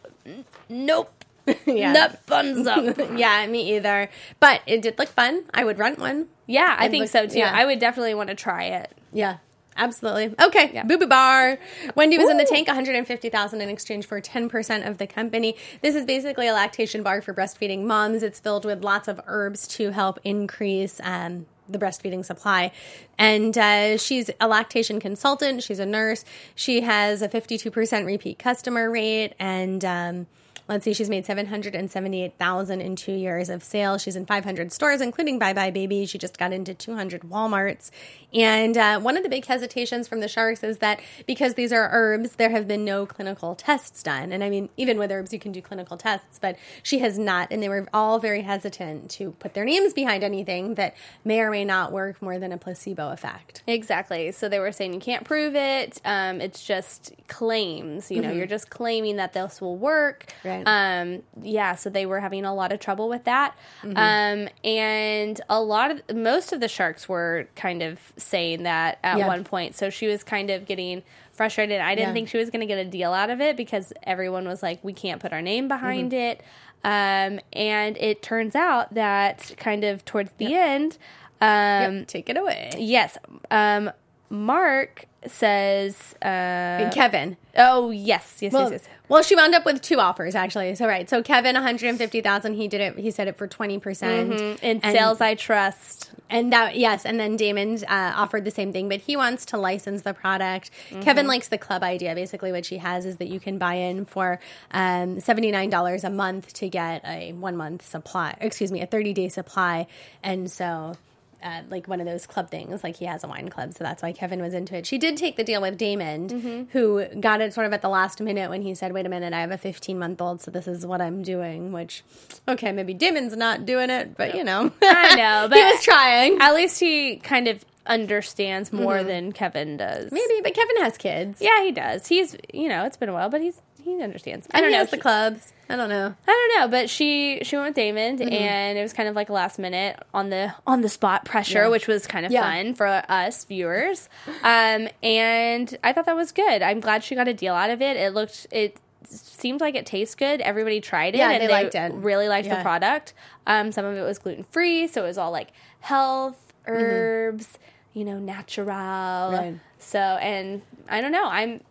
[0.69, 1.11] nope,
[1.65, 1.91] Yeah.
[1.93, 2.65] nope, fun
[3.17, 4.09] yeah, me either.
[4.39, 5.43] But it did look fun.
[5.53, 6.27] I would rent one.
[6.47, 7.39] Yeah, I It think looked- so too.
[7.39, 7.51] yeah.
[7.53, 8.91] I would definitely want to try it.
[9.13, 9.37] Yeah.
[9.77, 10.33] Absolutely.
[10.41, 10.81] Okay.
[10.85, 11.59] Boo Boo Bar.
[11.95, 15.57] Wendy was in the tank, 150,000 in exchange for 10% of the company.
[15.81, 18.23] This is basically a lactation bar for breastfeeding moms.
[18.23, 22.71] It's filled with lots of herbs to help increase um, the breastfeeding supply.
[23.17, 25.61] And uh, she's a lactation consultant.
[25.61, 26.23] She's a nurse.
[26.53, 30.27] She has a 52% repeat customer rate and um,
[30.67, 34.01] Let's see, she's made 778,000 in 2 years of sales.
[34.01, 36.07] She's in 500 stores including buybuy BABY.
[36.07, 37.91] She just got into 200 Walmarts.
[38.33, 41.89] And uh, one of the big hesitations from the sharks is that because these are
[41.91, 44.31] herbs, there have been no clinical tests done.
[44.31, 47.49] And I mean, even with herbs you can do clinical tests, but she has not
[47.51, 51.51] and they were all very hesitant to put their names behind anything that may or
[51.51, 53.63] may not work more than a placebo effect.
[53.67, 54.31] Exactly.
[54.31, 56.01] So they were saying you can't prove it.
[56.03, 58.09] Um, it's just claims.
[58.09, 60.33] You know, you're just claiming that this will work.
[60.43, 60.54] Right.
[60.65, 61.75] Um, yeah.
[61.75, 63.55] So they were having a lot of trouble with that.
[63.83, 69.17] Um, and a lot of most of the sharks were kind of saying that at
[69.17, 69.27] Yeah.
[69.27, 69.75] one point.
[69.75, 71.81] So she was kind of getting frustrated.
[71.81, 72.13] I didn't Yeah.
[72.13, 74.79] think she was going to get a deal out of it because everyone was like,
[74.83, 76.39] we can't put our name behind Mm-hmm.
[76.39, 76.41] it.
[76.83, 80.97] Um, and it turns out that kind of towards the end,
[81.41, 82.71] um, Yep, take it away.
[82.77, 83.17] Yes.
[83.49, 83.91] Um,
[84.29, 87.37] Mark says, uh, Kevin.
[87.57, 88.89] oh, yes, yes, Well, yes, yes.
[89.09, 90.75] well, she wound up with two offers actually.
[90.75, 92.55] So right, so Kevin, one hundred fifty thousand.
[92.55, 92.97] He did it.
[92.97, 94.33] He said it for twenty percent.
[94.61, 96.11] In sales, I trust.
[96.29, 99.57] and that yes, and then Daymond uh, offered the same thing, but he wants to
[99.57, 100.71] license the product.
[100.89, 101.01] Mm-hmm.
[101.01, 102.15] Kevin likes the club idea.
[102.15, 104.39] Basically, what she has is that you can buy in for
[104.71, 108.35] um, seventy nine dollars a month to get a one month supply.
[108.41, 109.87] Excuse me, a thirty day supply,
[110.23, 110.95] and so.
[111.43, 114.01] Uh, like one of those club things, like he has a wine club, so that's
[114.01, 114.85] why Kevin was into it.
[114.87, 116.63] She did take the deal with Daymond, Mm-hmm.
[116.71, 119.31] who got it sort of at the last minute when he said, "Wait a minute,
[119.33, 122.03] I have a 15 month old, so this is what I'm doing." Which,
[122.47, 126.37] okay, maybe Daymond's not doing it, but you know, I know, but he was trying.
[126.41, 130.05] at least he kind of understands more than Kevin does.
[130.05, 130.15] Mm-hmm.
[130.15, 131.39] Maybe, but Kevin has kids.
[131.41, 132.07] Yeah, he does.
[132.07, 134.47] He's, you know, it's been a while, but he's he understands.
[134.53, 134.77] I don't know.
[134.79, 135.53] has the clubs.
[135.69, 136.13] I don't know.
[136.27, 138.33] I don't know, but she she went with Daymond, Mm-hmm.
[138.33, 141.67] and it was kind of like last minute on the on the spot pressure, Yeah.
[141.69, 142.41] which was kind of Yeah.
[142.41, 144.09] fun for us viewers.
[144.43, 146.61] Um, and I thought that was good.
[146.61, 147.95] I'm glad she got a deal out of it.
[147.97, 148.77] It looked it
[149.07, 150.41] seemed like it tastes good.
[150.41, 151.93] Everybody tried it, Yeah, and they liked it.
[151.93, 153.13] Really liked the product.
[153.47, 157.59] Um, some of it was gluten free, so it was all like health, herbs,
[157.93, 158.67] you know, natural.
[158.67, 159.35] Mm-hmm.
[159.35, 159.59] Right.
[159.77, 161.25] So, and I don't know.
[161.27, 161.61] I'm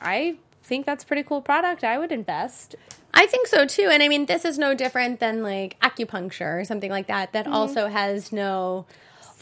[0.00, 0.36] I
[0.72, 1.84] think that's a pretty cool product.
[1.84, 2.76] I would invest.
[3.12, 3.90] I think so too.
[3.92, 7.44] And I mean, this is no different than like acupuncture or something like that, that
[7.44, 7.52] mm-hmm.
[7.54, 8.86] also has no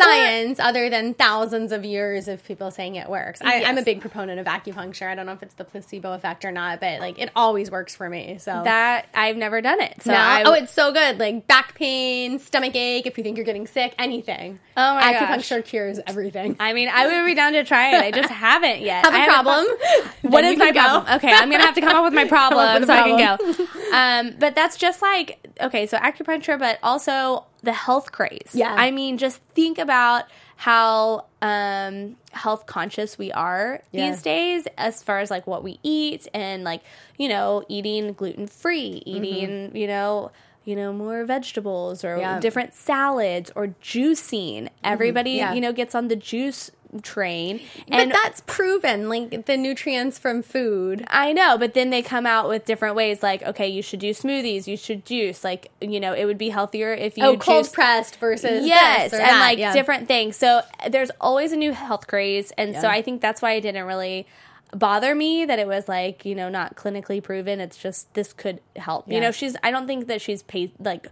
[0.02, 3.40] science other than thousands of years of people saying it works.
[3.42, 5.06] I, I'm a big proponent of acupuncture.
[5.08, 7.94] I don't know if it's the placebo effect or not, but like it always works
[7.94, 8.38] for me.
[8.38, 10.02] So That I've never done it.
[10.02, 10.18] So No?
[10.18, 11.18] I, oh, it's so good.
[11.18, 14.58] Like back pain, stomach ache, if you think you're getting sick, anything.
[14.76, 15.22] Oh my gosh.
[15.50, 16.56] Acupuncture cures everything.
[16.58, 18.02] I mean, I would be down to try it.
[18.02, 19.04] I just haven't yet.
[19.04, 19.66] Have a I problem?
[20.22, 20.80] What Then my go.
[20.80, 21.14] problem?
[21.16, 23.64] Okay, I'm gonna have to come up with my problem with so I can go.
[23.96, 28.50] Um, but that's just like okay, so acupuncture, but also the health craze.
[28.52, 28.74] Yeah.
[28.76, 30.24] I mean, just think about
[30.56, 34.10] how um, health conscious we are Yeah.
[34.10, 36.82] these days, as far as like what we eat and like
[37.18, 40.30] you know eating gluten free, eating you know.
[40.66, 42.20] You know, more vegetables or Mm-hmm.
[42.20, 42.30] Yeah.
[42.32, 42.40] Mm-hmm.
[42.40, 44.68] different salads or juicing.
[44.84, 45.54] Everybody, Yeah.
[45.54, 46.70] you know, gets on the juice
[47.02, 47.60] train.
[47.88, 51.04] but that's proven, like the nutrients from food.
[51.08, 54.10] I know, but then they come out with different ways like, okay, you should do
[54.10, 55.44] smoothies, you should juice.
[55.44, 59.22] Like, you know, it would be healthier if you Oh, cold pressed versus Yes, and
[59.22, 59.72] that, like yeah.
[59.72, 60.36] different things.
[60.36, 63.84] So there's always a new health craze, and so I think that's why it didn't
[63.86, 64.26] really
[64.72, 67.60] bother me that it was like you know not clinically proven.
[67.60, 69.10] It's just this could help.
[69.10, 71.08] You know, she's I don't think that she's paid like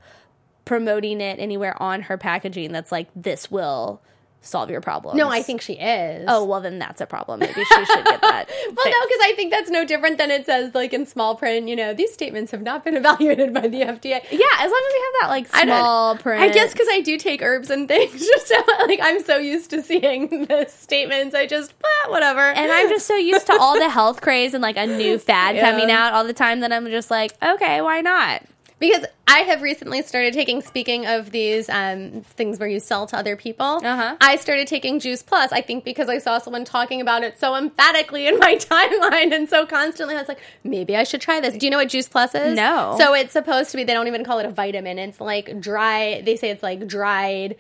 [0.64, 4.03] promoting it anywhere on her packaging that's like this will
[4.41, 5.16] solve your problem.
[5.16, 6.24] No, I think she is.
[6.28, 7.41] Oh well, then that's a problem.
[7.41, 8.49] Maybe she should get that.
[8.68, 11.68] Well, no, because I think that's no different than it says, like in small print.
[11.68, 14.22] You know, these statements have not been evaluated by the FDA.
[14.30, 16.41] Yeah, as long as we have that like I small print.
[16.43, 19.70] I guess because I do take herbs and things, just so, like I'm so used
[19.70, 21.34] to seeing the statements.
[21.34, 22.41] I just eh, whatever.
[22.41, 25.57] and I'm just so used to all the health craze and like a new fad
[25.57, 25.70] Yeah.
[25.70, 28.43] coming out all the time that I'm just like, okay, why not?
[28.79, 30.62] Because I have recently started taking.
[30.62, 34.16] Speaking of these um, things where you sell to other people, Uh-huh.
[34.20, 35.53] I started taking Juice Plus.
[35.53, 39.49] I think because I saw someone talking about it so emphatically in my timeline and
[39.49, 41.57] so constantly, I was like, maybe I should try this.
[41.57, 42.57] Do you know what Juice Plus is?
[42.57, 42.95] No.
[42.99, 43.85] So it's supposed to be.
[43.85, 44.99] They don't even call it a vitamin.
[44.99, 46.22] It's like dry.
[46.24, 47.57] They say it's like dried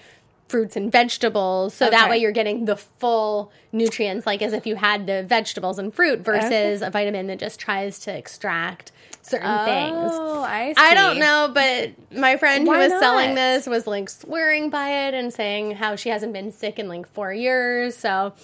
[0.48, 1.74] fruits and vegetables.
[1.74, 5.78] So that way you're getting the full nutrients, like as if you had the vegetables
[5.78, 8.90] and fruit versus a vitamin that just tries to extract
[9.28, 10.10] certain things.
[10.12, 10.74] Oh, I see.
[10.78, 13.00] I don't know, but my friend Why who was not?
[13.00, 16.88] selling this was like swearing by it and saying how she hasn't been sick in
[16.88, 17.96] like four years.
[17.96, 18.34] So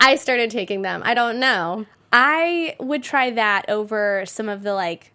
[0.00, 1.02] I started taking them.
[1.04, 1.86] I don't know.
[2.12, 5.11] I would try that over some of the like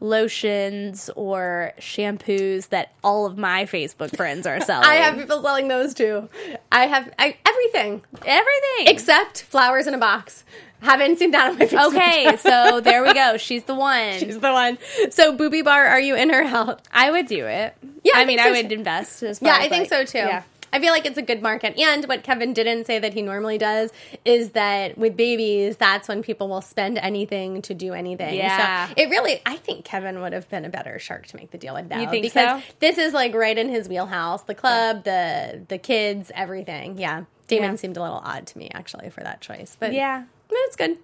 [0.00, 4.86] lotions or shampoos that all of my Facebook friends are selling.
[4.88, 6.28] I have people selling those too.
[6.72, 8.86] I have I, everything everything.
[8.94, 10.44] except flowers in a box.
[10.80, 11.86] Haven't seen that on my Facebook.
[11.88, 13.36] okay, so there we go.
[13.38, 14.16] She's the one.
[14.18, 14.78] She's the one.
[15.10, 16.82] So, Boobie Bar, are you in or out?
[16.92, 17.74] I would do it.
[18.04, 18.74] Yeah, I I mean, think I would too.
[18.76, 19.24] invest.
[19.24, 20.18] As Yeah, as, I think like- so too.
[20.18, 20.42] Yeah.
[20.72, 21.78] I feel like it's a good market.
[21.78, 23.90] And what Kevin didn't say that he normally does
[24.24, 28.34] is that with babies, that's when people will spend anything to do anything.
[28.34, 28.88] Yeah.
[28.88, 31.58] So it really, I think Kevin would have been a better shark to make the
[31.58, 31.98] deal with though.
[32.00, 32.68] You think because so?
[32.80, 34.42] this is like right in his wheelhouse.
[34.42, 36.98] The club, the the kids, everything.
[36.98, 37.24] Yeah.
[37.48, 37.74] Daymond Yeah.
[37.76, 39.76] seemed a little odd to me actually for that choice.
[39.78, 40.24] But Yeah.
[40.50, 40.98] it's good.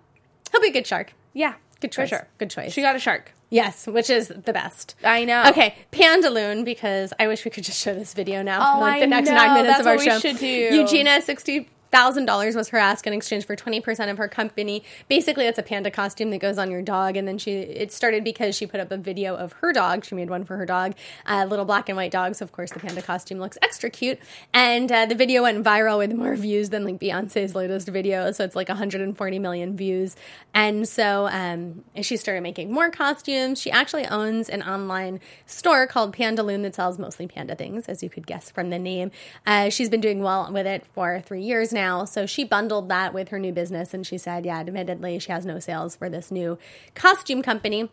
[0.53, 1.13] He'll be a good shark.
[1.33, 1.55] Yeah.
[1.81, 2.09] Good choice.
[2.09, 2.29] sure.
[2.39, 2.73] Good choice.
[2.73, 3.33] She got a shark.
[3.55, 4.95] Yes, which is the best.
[5.05, 5.45] I know.
[5.51, 9.01] Okay, Pandaloon, because I wish we could just show this video now Oh, for like
[9.01, 9.37] the next know.
[9.37, 10.19] nine minutes That's of our show.
[10.19, 10.47] should do.
[10.47, 14.83] Eugenia, sixty thousand dollars was her ask in exchange for twenty percent of her company.
[15.09, 18.25] Basically, it's a panda costume that goes on your dog, and then she it started
[18.25, 20.05] because she put up a video of her dog.
[20.05, 22.35] She made one for her dog, uh, little black and white dog.
[22.35, 24.19] So of course the panda costume looks extra cute,
[24.53, 28.33] and uh, the video went viral with more views than like Beyonce's latest video.
[28.33, 30.17] So it's like 140 million views,
[30.53, 33.61] and so um, she started making more costumes.
[33.61, 38.11] She actually owns an online store called Pandaloon that sells mostly panda things, as you
[38.11, 39.13] could guess from the name.
[39.47, 41.84] Uh, she's been doing well with it for three years now.
[42.07, 45.45] So she bundled that with her new business, and she said, yeah, admittedly, she has
[45.45, 46.59] no sales for this new
[46.95, 47.91] costume company.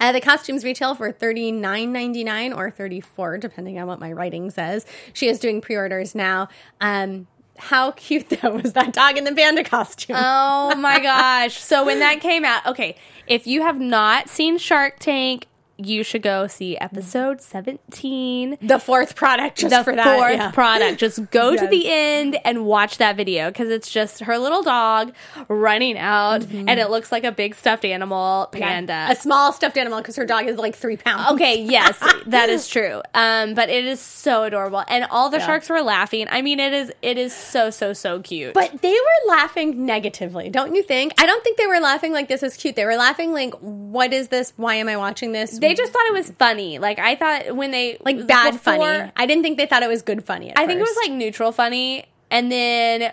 [0.00, 4.12] Uh, the costumes retail for thirty nine ninety nine or 34, depending on what my
[4.12, 4.86] writing says.
[5.12, 6.48] She is doing pre orders now.
[6.80, 7.26] Um,
[7.56, 10.16] how cute though was that dog in the panda costume?
[10.18, 11.58] Oh my gosh.
[11.58, 15.46] So when that came out, okay, if you have not seen Shark Tank,
[15.78, 18.58] you should go see episode 17.
[18.60, 20.16] the fourth product just the for that.
[20.18, 20.50] fourth yeah.
[20.50, 20.98] product.
[20.98, 25.12] Just go to the end and watch that video because it's just her little dog
[25.48, 29.06] running out, and it looks like a big stuffed animal panda.
[29.10, 31.30] A small stuffed animal because her dog is like three pounds.
[31.32, 33.00] Okay, yes, that is true.
[33.14, 35.46] Um, but it is so adorable, and all the Yeah.
[35.46, 36.26] sharks were laughing.
[36.30, 38.54] I mean, it is it is so so so cute.
[38.54, 41.12] But they were laughing negatively, don't you think?
[41.18, 42.74] I don't think they were laughing like this is cute.
[42.74, 44.52] They were laughing like, what is this?
[44.56, 45.58] Why am I watching this?
[45.58, 46.78] they just thought it was funny.
[46.78, 49.12] Like I thought when they like bad before- funny.
[49.16, 50.50] I didn't think they thought it was good funny.
[50.50, 53.12] at I think it was like neutral funny, and then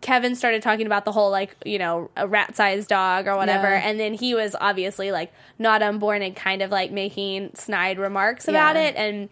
[0.00, 3.68] Kevin started talking about the whole like you know a rat sized dog or whatever,
[3.68, 3.82] Yeah.
[3.88, 8.48] and then he was obviously like not unborn and kind of like making snide remarks
[8.48, 8.82] about Yeah.
[8.88, 9.28] it, and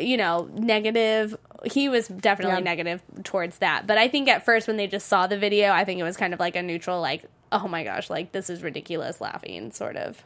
[0.00, 1.36] you know negative.
[1.64, 2.70] He was definitely Yeah.
[2.70, 5.84] negative towards that, but I think at first when they just saw the video, I
[5.84, 7.24] think it was kind of like a neutral like.
[7.50, 10.22] Oh my gosh, like this is ridiculous laughing, sort of.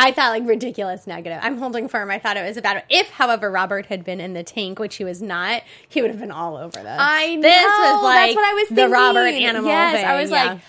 [0.00, 1.40] I thought like ridiculous negative.
[1.42, 2.10] I'm holding firm.
[2.10, 5.04] I thought it was about if, however, Robert had been in the tank, which he
[5.04, 6.86] was not, he would have been all over this.
[6.98, 7.42] I know.
[7.42, 8.84] This was like that's what I was thinking.
[8.84, 8.88] the.
[8.88, 9.70] Robert animal.
[9.70, 10.44] Yes, thing, I was yeah.
[10.44, 10.60] like,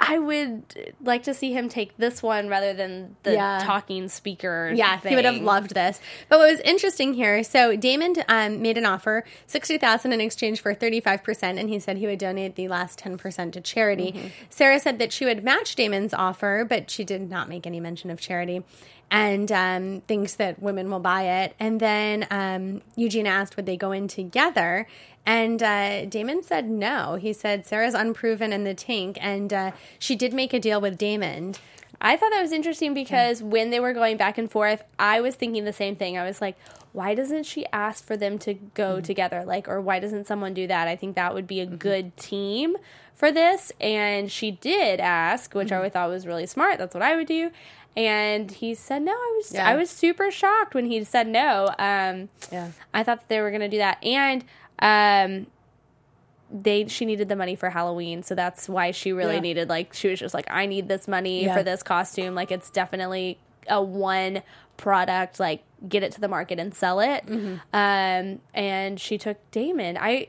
[0.00, 3.60] I would like to see him take this one rather than the Yeah.
[3.62, 4.72] talking speaker.
[4.74, 6.00] Yeah, he would have loved this.
[6.28, 10.60] But what was interesting here, so Daymond um, made an offer, sixty thousand in exchange
[10.60, 13.60] for thirty five percent, and he said he would donate the last ten percent to
[13.60, 14.12] charity.
[14.12, 14.28] Mm-hmm.
[14.50, 18.10] Sara said that she would match Daymond's offer, but she did not make any mention
[18.10, 18.62] of charity.
[19.10, 21.54] And um, thinks that women will buy it.
[21.58, 24.86] And then um, Eugene asked, would they go in together?
[25.24, 27.14] And uh, Daymond said no.
[27.14, 30.98] He said Sara's unproven in the tank, and uh, she did make a deal with
[30.98, 31.58] Daymond.
[32.00, 35.34] I thought that was interesting because when they were going back and forth, I was
[35.34, 36.16] thinking the same thing.
[36.16, 36.56] I was like,
[36.92, 39.44] why doesn't she ask for them to go together?
[39.44, 40.88] Like, or why doesn't someone do that?
[40.88, 42.76] I think that would be a good team
[43.14, 43.72] for this.
[43.80, 46.78] And she did ask, which I thought was really smart.
[46.78, 47.50] That's what I would do.
[47.96, 49.12] And he said no.
[49.12, 49.68] I was Yeah.
[49.68, 51.74] I was super shocked when he said no.
[51.78, 52.70] Um, Yeah.
[52.94, 54.44] I thought that they were going to do that, and
[54.78, 55.46] um,
[56.50, 59.40] they she needed the money for Halloween, so that's why she really Yeah.
[59.40, 61.54] needed like she was just like I need this money Yeah.
[61.56, 62.34] for this costume.
[62.34, 64.42] Like it's definitely a one
[64.76, 65.40] product.
[65.40, 67.26] Like get it to the market and sell it.
[67.26, 67.54] Mm-hmm.
[67.72, 69.96] Um, and she took Daymond.
[70.00, 70.28] I.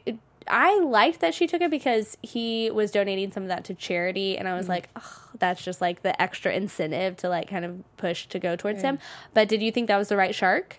[0.51, 4.36] I liked that she took it because he was donating some of that to charity,
[4.36, 4.72] and I was Mm-hmm.
[4.72, 8.55] like, oh, that's just like the extra incentive to like kind of push to go
[8.55, 8.97] towards him.
[8.97, 9.01] Mm.
[9.33, 10.77] But did you think that was the right shark?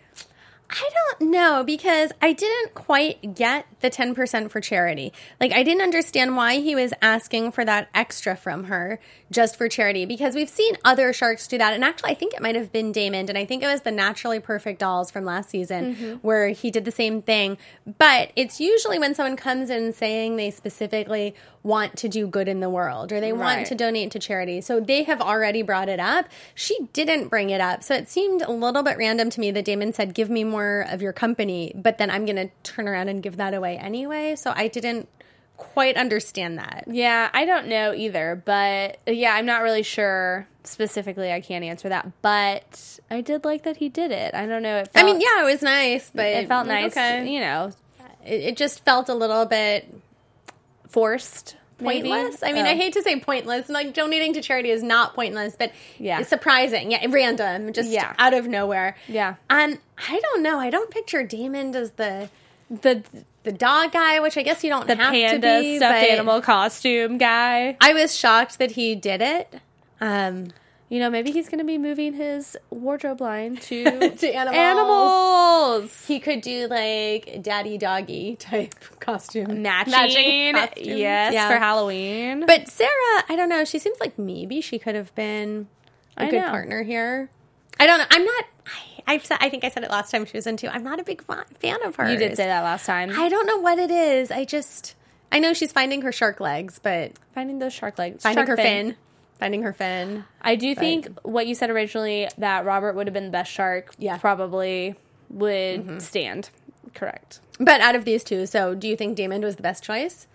[0.71, 5.13] I don't know because I didn't quite get the 10% for charity.
[5.41, 9.01] Like, I didn't understand why he was asking for that extra from her
[9.31, 11.75] just for charity because we've seen other sharks do that.
[11.75, 13.91] And actually, I think it might have been Daymond, and I think it was the
[13.91, 16.15] Naturally Perfect Dolls from last season mm-hmm.
[16.17, 17.59] where he did the same thing.
[17.99, 22.61] But it's usually when someone comes in saying they specifically want to do good in
[22.61, 23.67] the world or they want Right.
[23.67, 24.61] to donate to charity.
[24.63, 26.27] So they have already brought it up.
[26.55, 27.83] She didn't bring it up.
[27.83, 30.87] So it seemed a little bit random to me that Daymond said, Give me more
[30.89, 34.37] of your company, but then I'm going to turn around and give that away anyway.
[34.37, 35.09] So I didn't
[35.59, 36.85] quite understand that.
[36.87, 41.31] Yeah, I don't know either, but yeah, I'm not really sure specifically.
[41.31, 44.35] I can't answer that, but I did like that he did it.
[44.35, 44.79] I don't know.
[44.79, 46.93] It I mean, yeah, it was nice, but it felt nice.
[46.93, 47.31] Okay.
[47.31, 47.73] You know,
[48.25, 49.95] It, it just felt a little bit
[50.91, 51.57] forced.
[51.83, 52.11] maybe?
[52.11, 52.43] pointless.
[52.43, 52.69] I mean, Oh.
[52.71, 53.71] I hate to say pointless.
[53.71, 56.21] Like donating to charity is not pointless, but Yeah.
[56.21, 56.91] it's surprising.
[56.91, 58.13] Yeah, random, just Yeah.
[58.19, 58.97] out of nowhere.
[59.09, 59.37] Yeah.
[59.49, 59.79] Um,
[60.09, 60.61] I don't know.
[60.61, 62.29] I don't picture Daymond as the
[62.71, 63.03] the
[63.45, 65.77] the dog guy, which I guess you don't the have panda to be.
[65.79, 67.79] stuffed animal costume guy.
[67.81, 69.55] I was shocked that he did it.
[70.03, 70.49] Um,
[70.91, 73.85] You know, maybe he's going to be moving his wardrobe line to
[74.17, 74.57] to animals.
[74.57, 76.07] animals.
[76.07, 80.87] He could do like daddy doggy type costume Matching, costumes.
[80.87, 81.49] yes, Yeah.
[81.49, 82.45] for Halloween.
[82.47, 82.91] But Sara,
[83.29, 83.65] I don't know.
[83.65, 85.69] She seems like maybe she could have been
[86.17, 86.51] a I good know.
[86.51, 87.31] partner here.
[87.79, 88.07] I don't know.
[88.11, 88.45] I'm not.
[89.07, 90.69] I, I've said, I think I said it last time she was in too.
[90.69, 91.23] I'm not a big
[91.61, 92.11] fan of her.
[92.11, 93.11] you did say that last time.
[93.17, 94.31] I don't know what it is.
[94.31, 94.97] I just.
[95.33, 98.57] I know she's finding her shark legs, but Finding those shark legs, finding shark her
[98.57, 98.97] fin.
[99.41, 100.25] Finding her fin.
[100.43, 103.93] I do think what you said originally that Robert would have been the best shark.
[103.99, 104.13] Yeah.
[104.13, 104.21] Mm-hmm.
[104.21, 104.95] probably
[105.31, 106.51] would stand.
[106.95, 107.41] Correct.
[107.59, 110.27] But out of these two, so do you think Daymond was the best choice?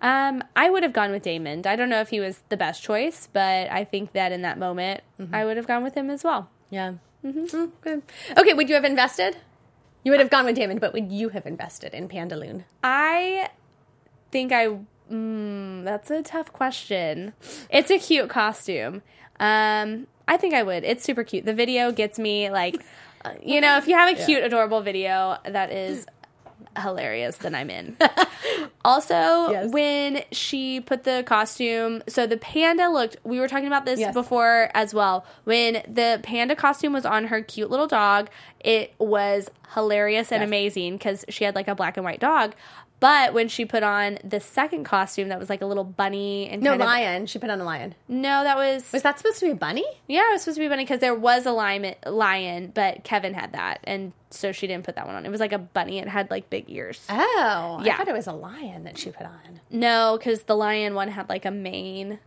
[0.00, 1.64] Um, I would have gone with Daymond.
[1.66, 4.58] I don't know if he was the best choice, but I think that in that
[4.58, 5.34] moment, Mm-hmm.
[5.34, 6.48] I would have gone with him as well.
[6.70, 6.94] Yeah.
[7.24, 7.66] Mm-hmm.
[7.82, 8.02] good.
[8.36, 9.36] Okay, would you have invested?
[10.02, 12.64] You would have gone with Daymond, but would you have invested in Pandaloon?
[12.82, 13.50] I
[14.32, 14.78] think I.
[15.12, 17.34] Mm, that's a tough question.
[17.70, 19.02] It's a cute costume.
[19.38, 20.84] Um, I think I would.
[20.84, 21.44] It's super cute.
[21.44, 22.82] The video gets me like,
[23.24, 26.06] uh, you know, if you have a cute, adorable video that is
[26.80, 27.96] hilarious, then I'm in.
[28.84, 29.72] also, Yes.
[29.72, 33.16] when she put the costume, so the panda looked.
[33.24, 34.14] We were talking about this Yes.
[34.14, 35.26] before as well.
[35.44, 40.48] When the panda costume was on her cute little dog, it was hilarious and Yes.
[40.48, 42.54] amazing because she had like a black and white dog.
[43.02, 46.62] But when she put on the second costume, that was like a little bunny and
[46.62, 47.26] No, kind of- lion.
[47.26, 47.96] She put on a lion.
[48.06, 49.84] no, that was Was that supposed to be a bunny?
[50.06, 53.02] yeah, it was supposed to be a bunny because there was a lion, lion, but
[53.02, 55.26] Kevin had that, and so she didn't put that one on.
[55.26, 57.04] It was like a bunny; it had like big ears.
[57.10, 57.94] Oh, Yeah.
[57.94, 59.60] I thought it was a lion that she put on.
[59.68, 62.20] No, because the lion one had like a mane.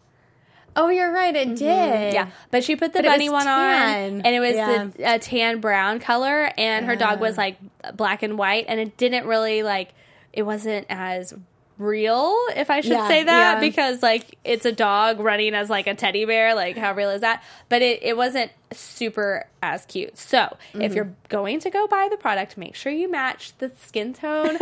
[0.76, 1.34] Oh, you're right.
[1.34, 1.56] It mm-hmm.
[1.56, 2.14] did.
[2.14, 4.90] Yeah, but she put the But bunny one on, and it was Yeah.
[4.94, 7.56] the a tan brown color, and her dog was like
[7.96, 9.94] black and white, and it didn't really like
[10.36, 11.34] it wasn't as
[11.78, 13.60] real, if I should Yeah, say that, yeah.
[13.60, 17.22] because like it's a dog running as like a teddy bear, like how real is
[17.22, 17.44] that?
[17.70, 20.18] But it, it wasn't super as cute.
[20.18, 20.94] So if Mm-hmm.
[20.96, 24.56] you're going to go buy the product, make sure you match the skin tone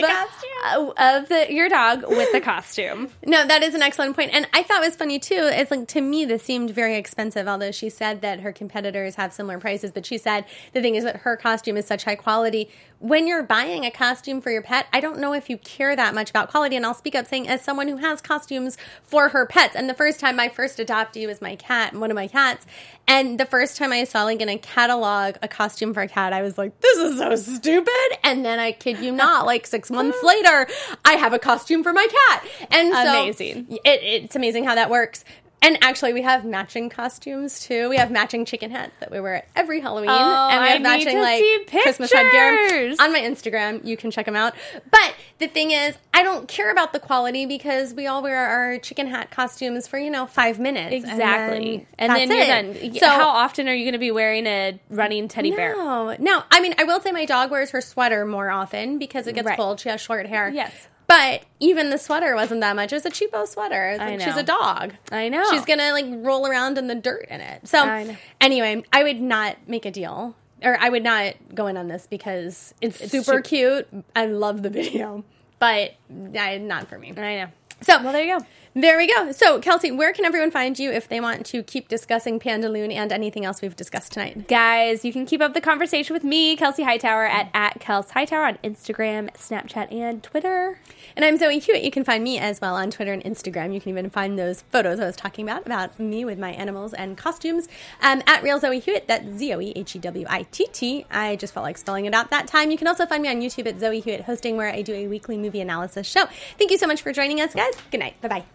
[0.00, 0.92] costume.
[0.96, 3.08] of the, your dog with the costume.
[3.26, 4.32] No, that is an excellent point.
[4.32, 5.34] And I thought it was funny too.
[5.52, 9.32] It's like to me this seemed very expensive, although she said that her competitors have
[9.32, 12.68] similar prices, but she said the thing is that her costume is such high quality.
[13.00, 16.14] When you're buying a costume for your pet, I don't know if you care that
[16.14, 16.76] much about quality.
[16.76, 19.74] And I'll speak up saying as someone who has costumes for her pets.
[19.74, 22.64] And the first time my first adoptee was my cat, one of my cats.
[23.12, 26.32] And the first time I saw like in a catalog a costume for a cat,
[26.32, 28.18] I was like, this is so stupid.
[28.24, 30.66] And then I kid you not, like six months later,
[31.04, 32.44] I have a costume for my cat.
[32.70, 33.66] And so Amazing.
[33.84, 35.26] it, it's amazing how that works.
[35.64, 37.88] And actually, we have matching costumes too.
[37.88, 40.78] We have matching chicken hats that we wear at every Halloween, Oh, and we have
[40.78, 41.42] need matching like
[41.82, 43.84] Christmas headgear on my Instagram.
[43.86, 44.54] You can check them out.
[44.90, 48.78] But the thing is, I don't care about the quality because we all wear our
[48.78, 51.86] chicken hat costumes for you know five minutes Exactly.
[51.98, 52.94] and And then, then, you're done.
[53.00, 55.74] So how often are you going to be wearing a running teddy bear?
[55.76, 56.42] no, no.
[56.50, 59.46] I mean, I will say my dog wears her sweater more often because it gets
[59.46, 59.56] Right.
[59.56, 59.78] cold.
[59.80, 60.50] She has short hair.
[60.50, 60.88] Yes.
[61.12, 62.90] But even the sweater wasn't that much.
[62.90, 63.90] It was a cheapo sweater.
[63.90, 64.24] It's I know.
[64.24, 64.94] She's a dog.
[65.10, 65.44] I know.
[65.50, 67.68] She's gonna like roll around in the dirt in it.
[67.68, 71.76] So I anyway, I would not make a deal, or I would not go in
[71.76, 73.44] on this because it's, It's super cheap.
[73.44, 74.04] cute.
[74.16, 75.22] I love the video,
[75.58, 77.10] but not for me.
[77.10, 77.46] I know.
[77.82, 78.46] So Well, there you go.
[78.74, 79.32] There we go.
[79.32, 83.12] So, Kelsea, where can everyone find you if they want to keep discussing Pandaloon and
[83.12, 84.48] anything else we've discussed tonight?
[84.48, 88.46] Guys, you can keep up the conversation with me, Kelsea Hightower, at, at Kels Hightower
[88.46, 90.78] on Instagram, Snapchat, and Twitter.
[91.14, 91.82] And I'm Zoe Hewitt.
[91.82, 93.74] You can find me as well on Twitter and Instagram.
[93.74, 96.94] You can even find those photos I was talking about, about me with my animals
[96.94, 97.68] and costumes,
[98.00, 99.06] um, at Real Zoe Hewitt.
[99.06, 101.04] That's Z O E H E W I T T.
[101.10, 102.70] I just felt like spelling it out that time.
[102.70, 105.08] You can also find me on YouTube at Zoe Hewitt Hosting, where I do a
[105.08, 106.24] weekly movie analysis show.
[106.56, 107.74] Thank you so much for joining us, guys.
[107.90, 108.18] Good night.
[108.22, 108.44] Bye bye.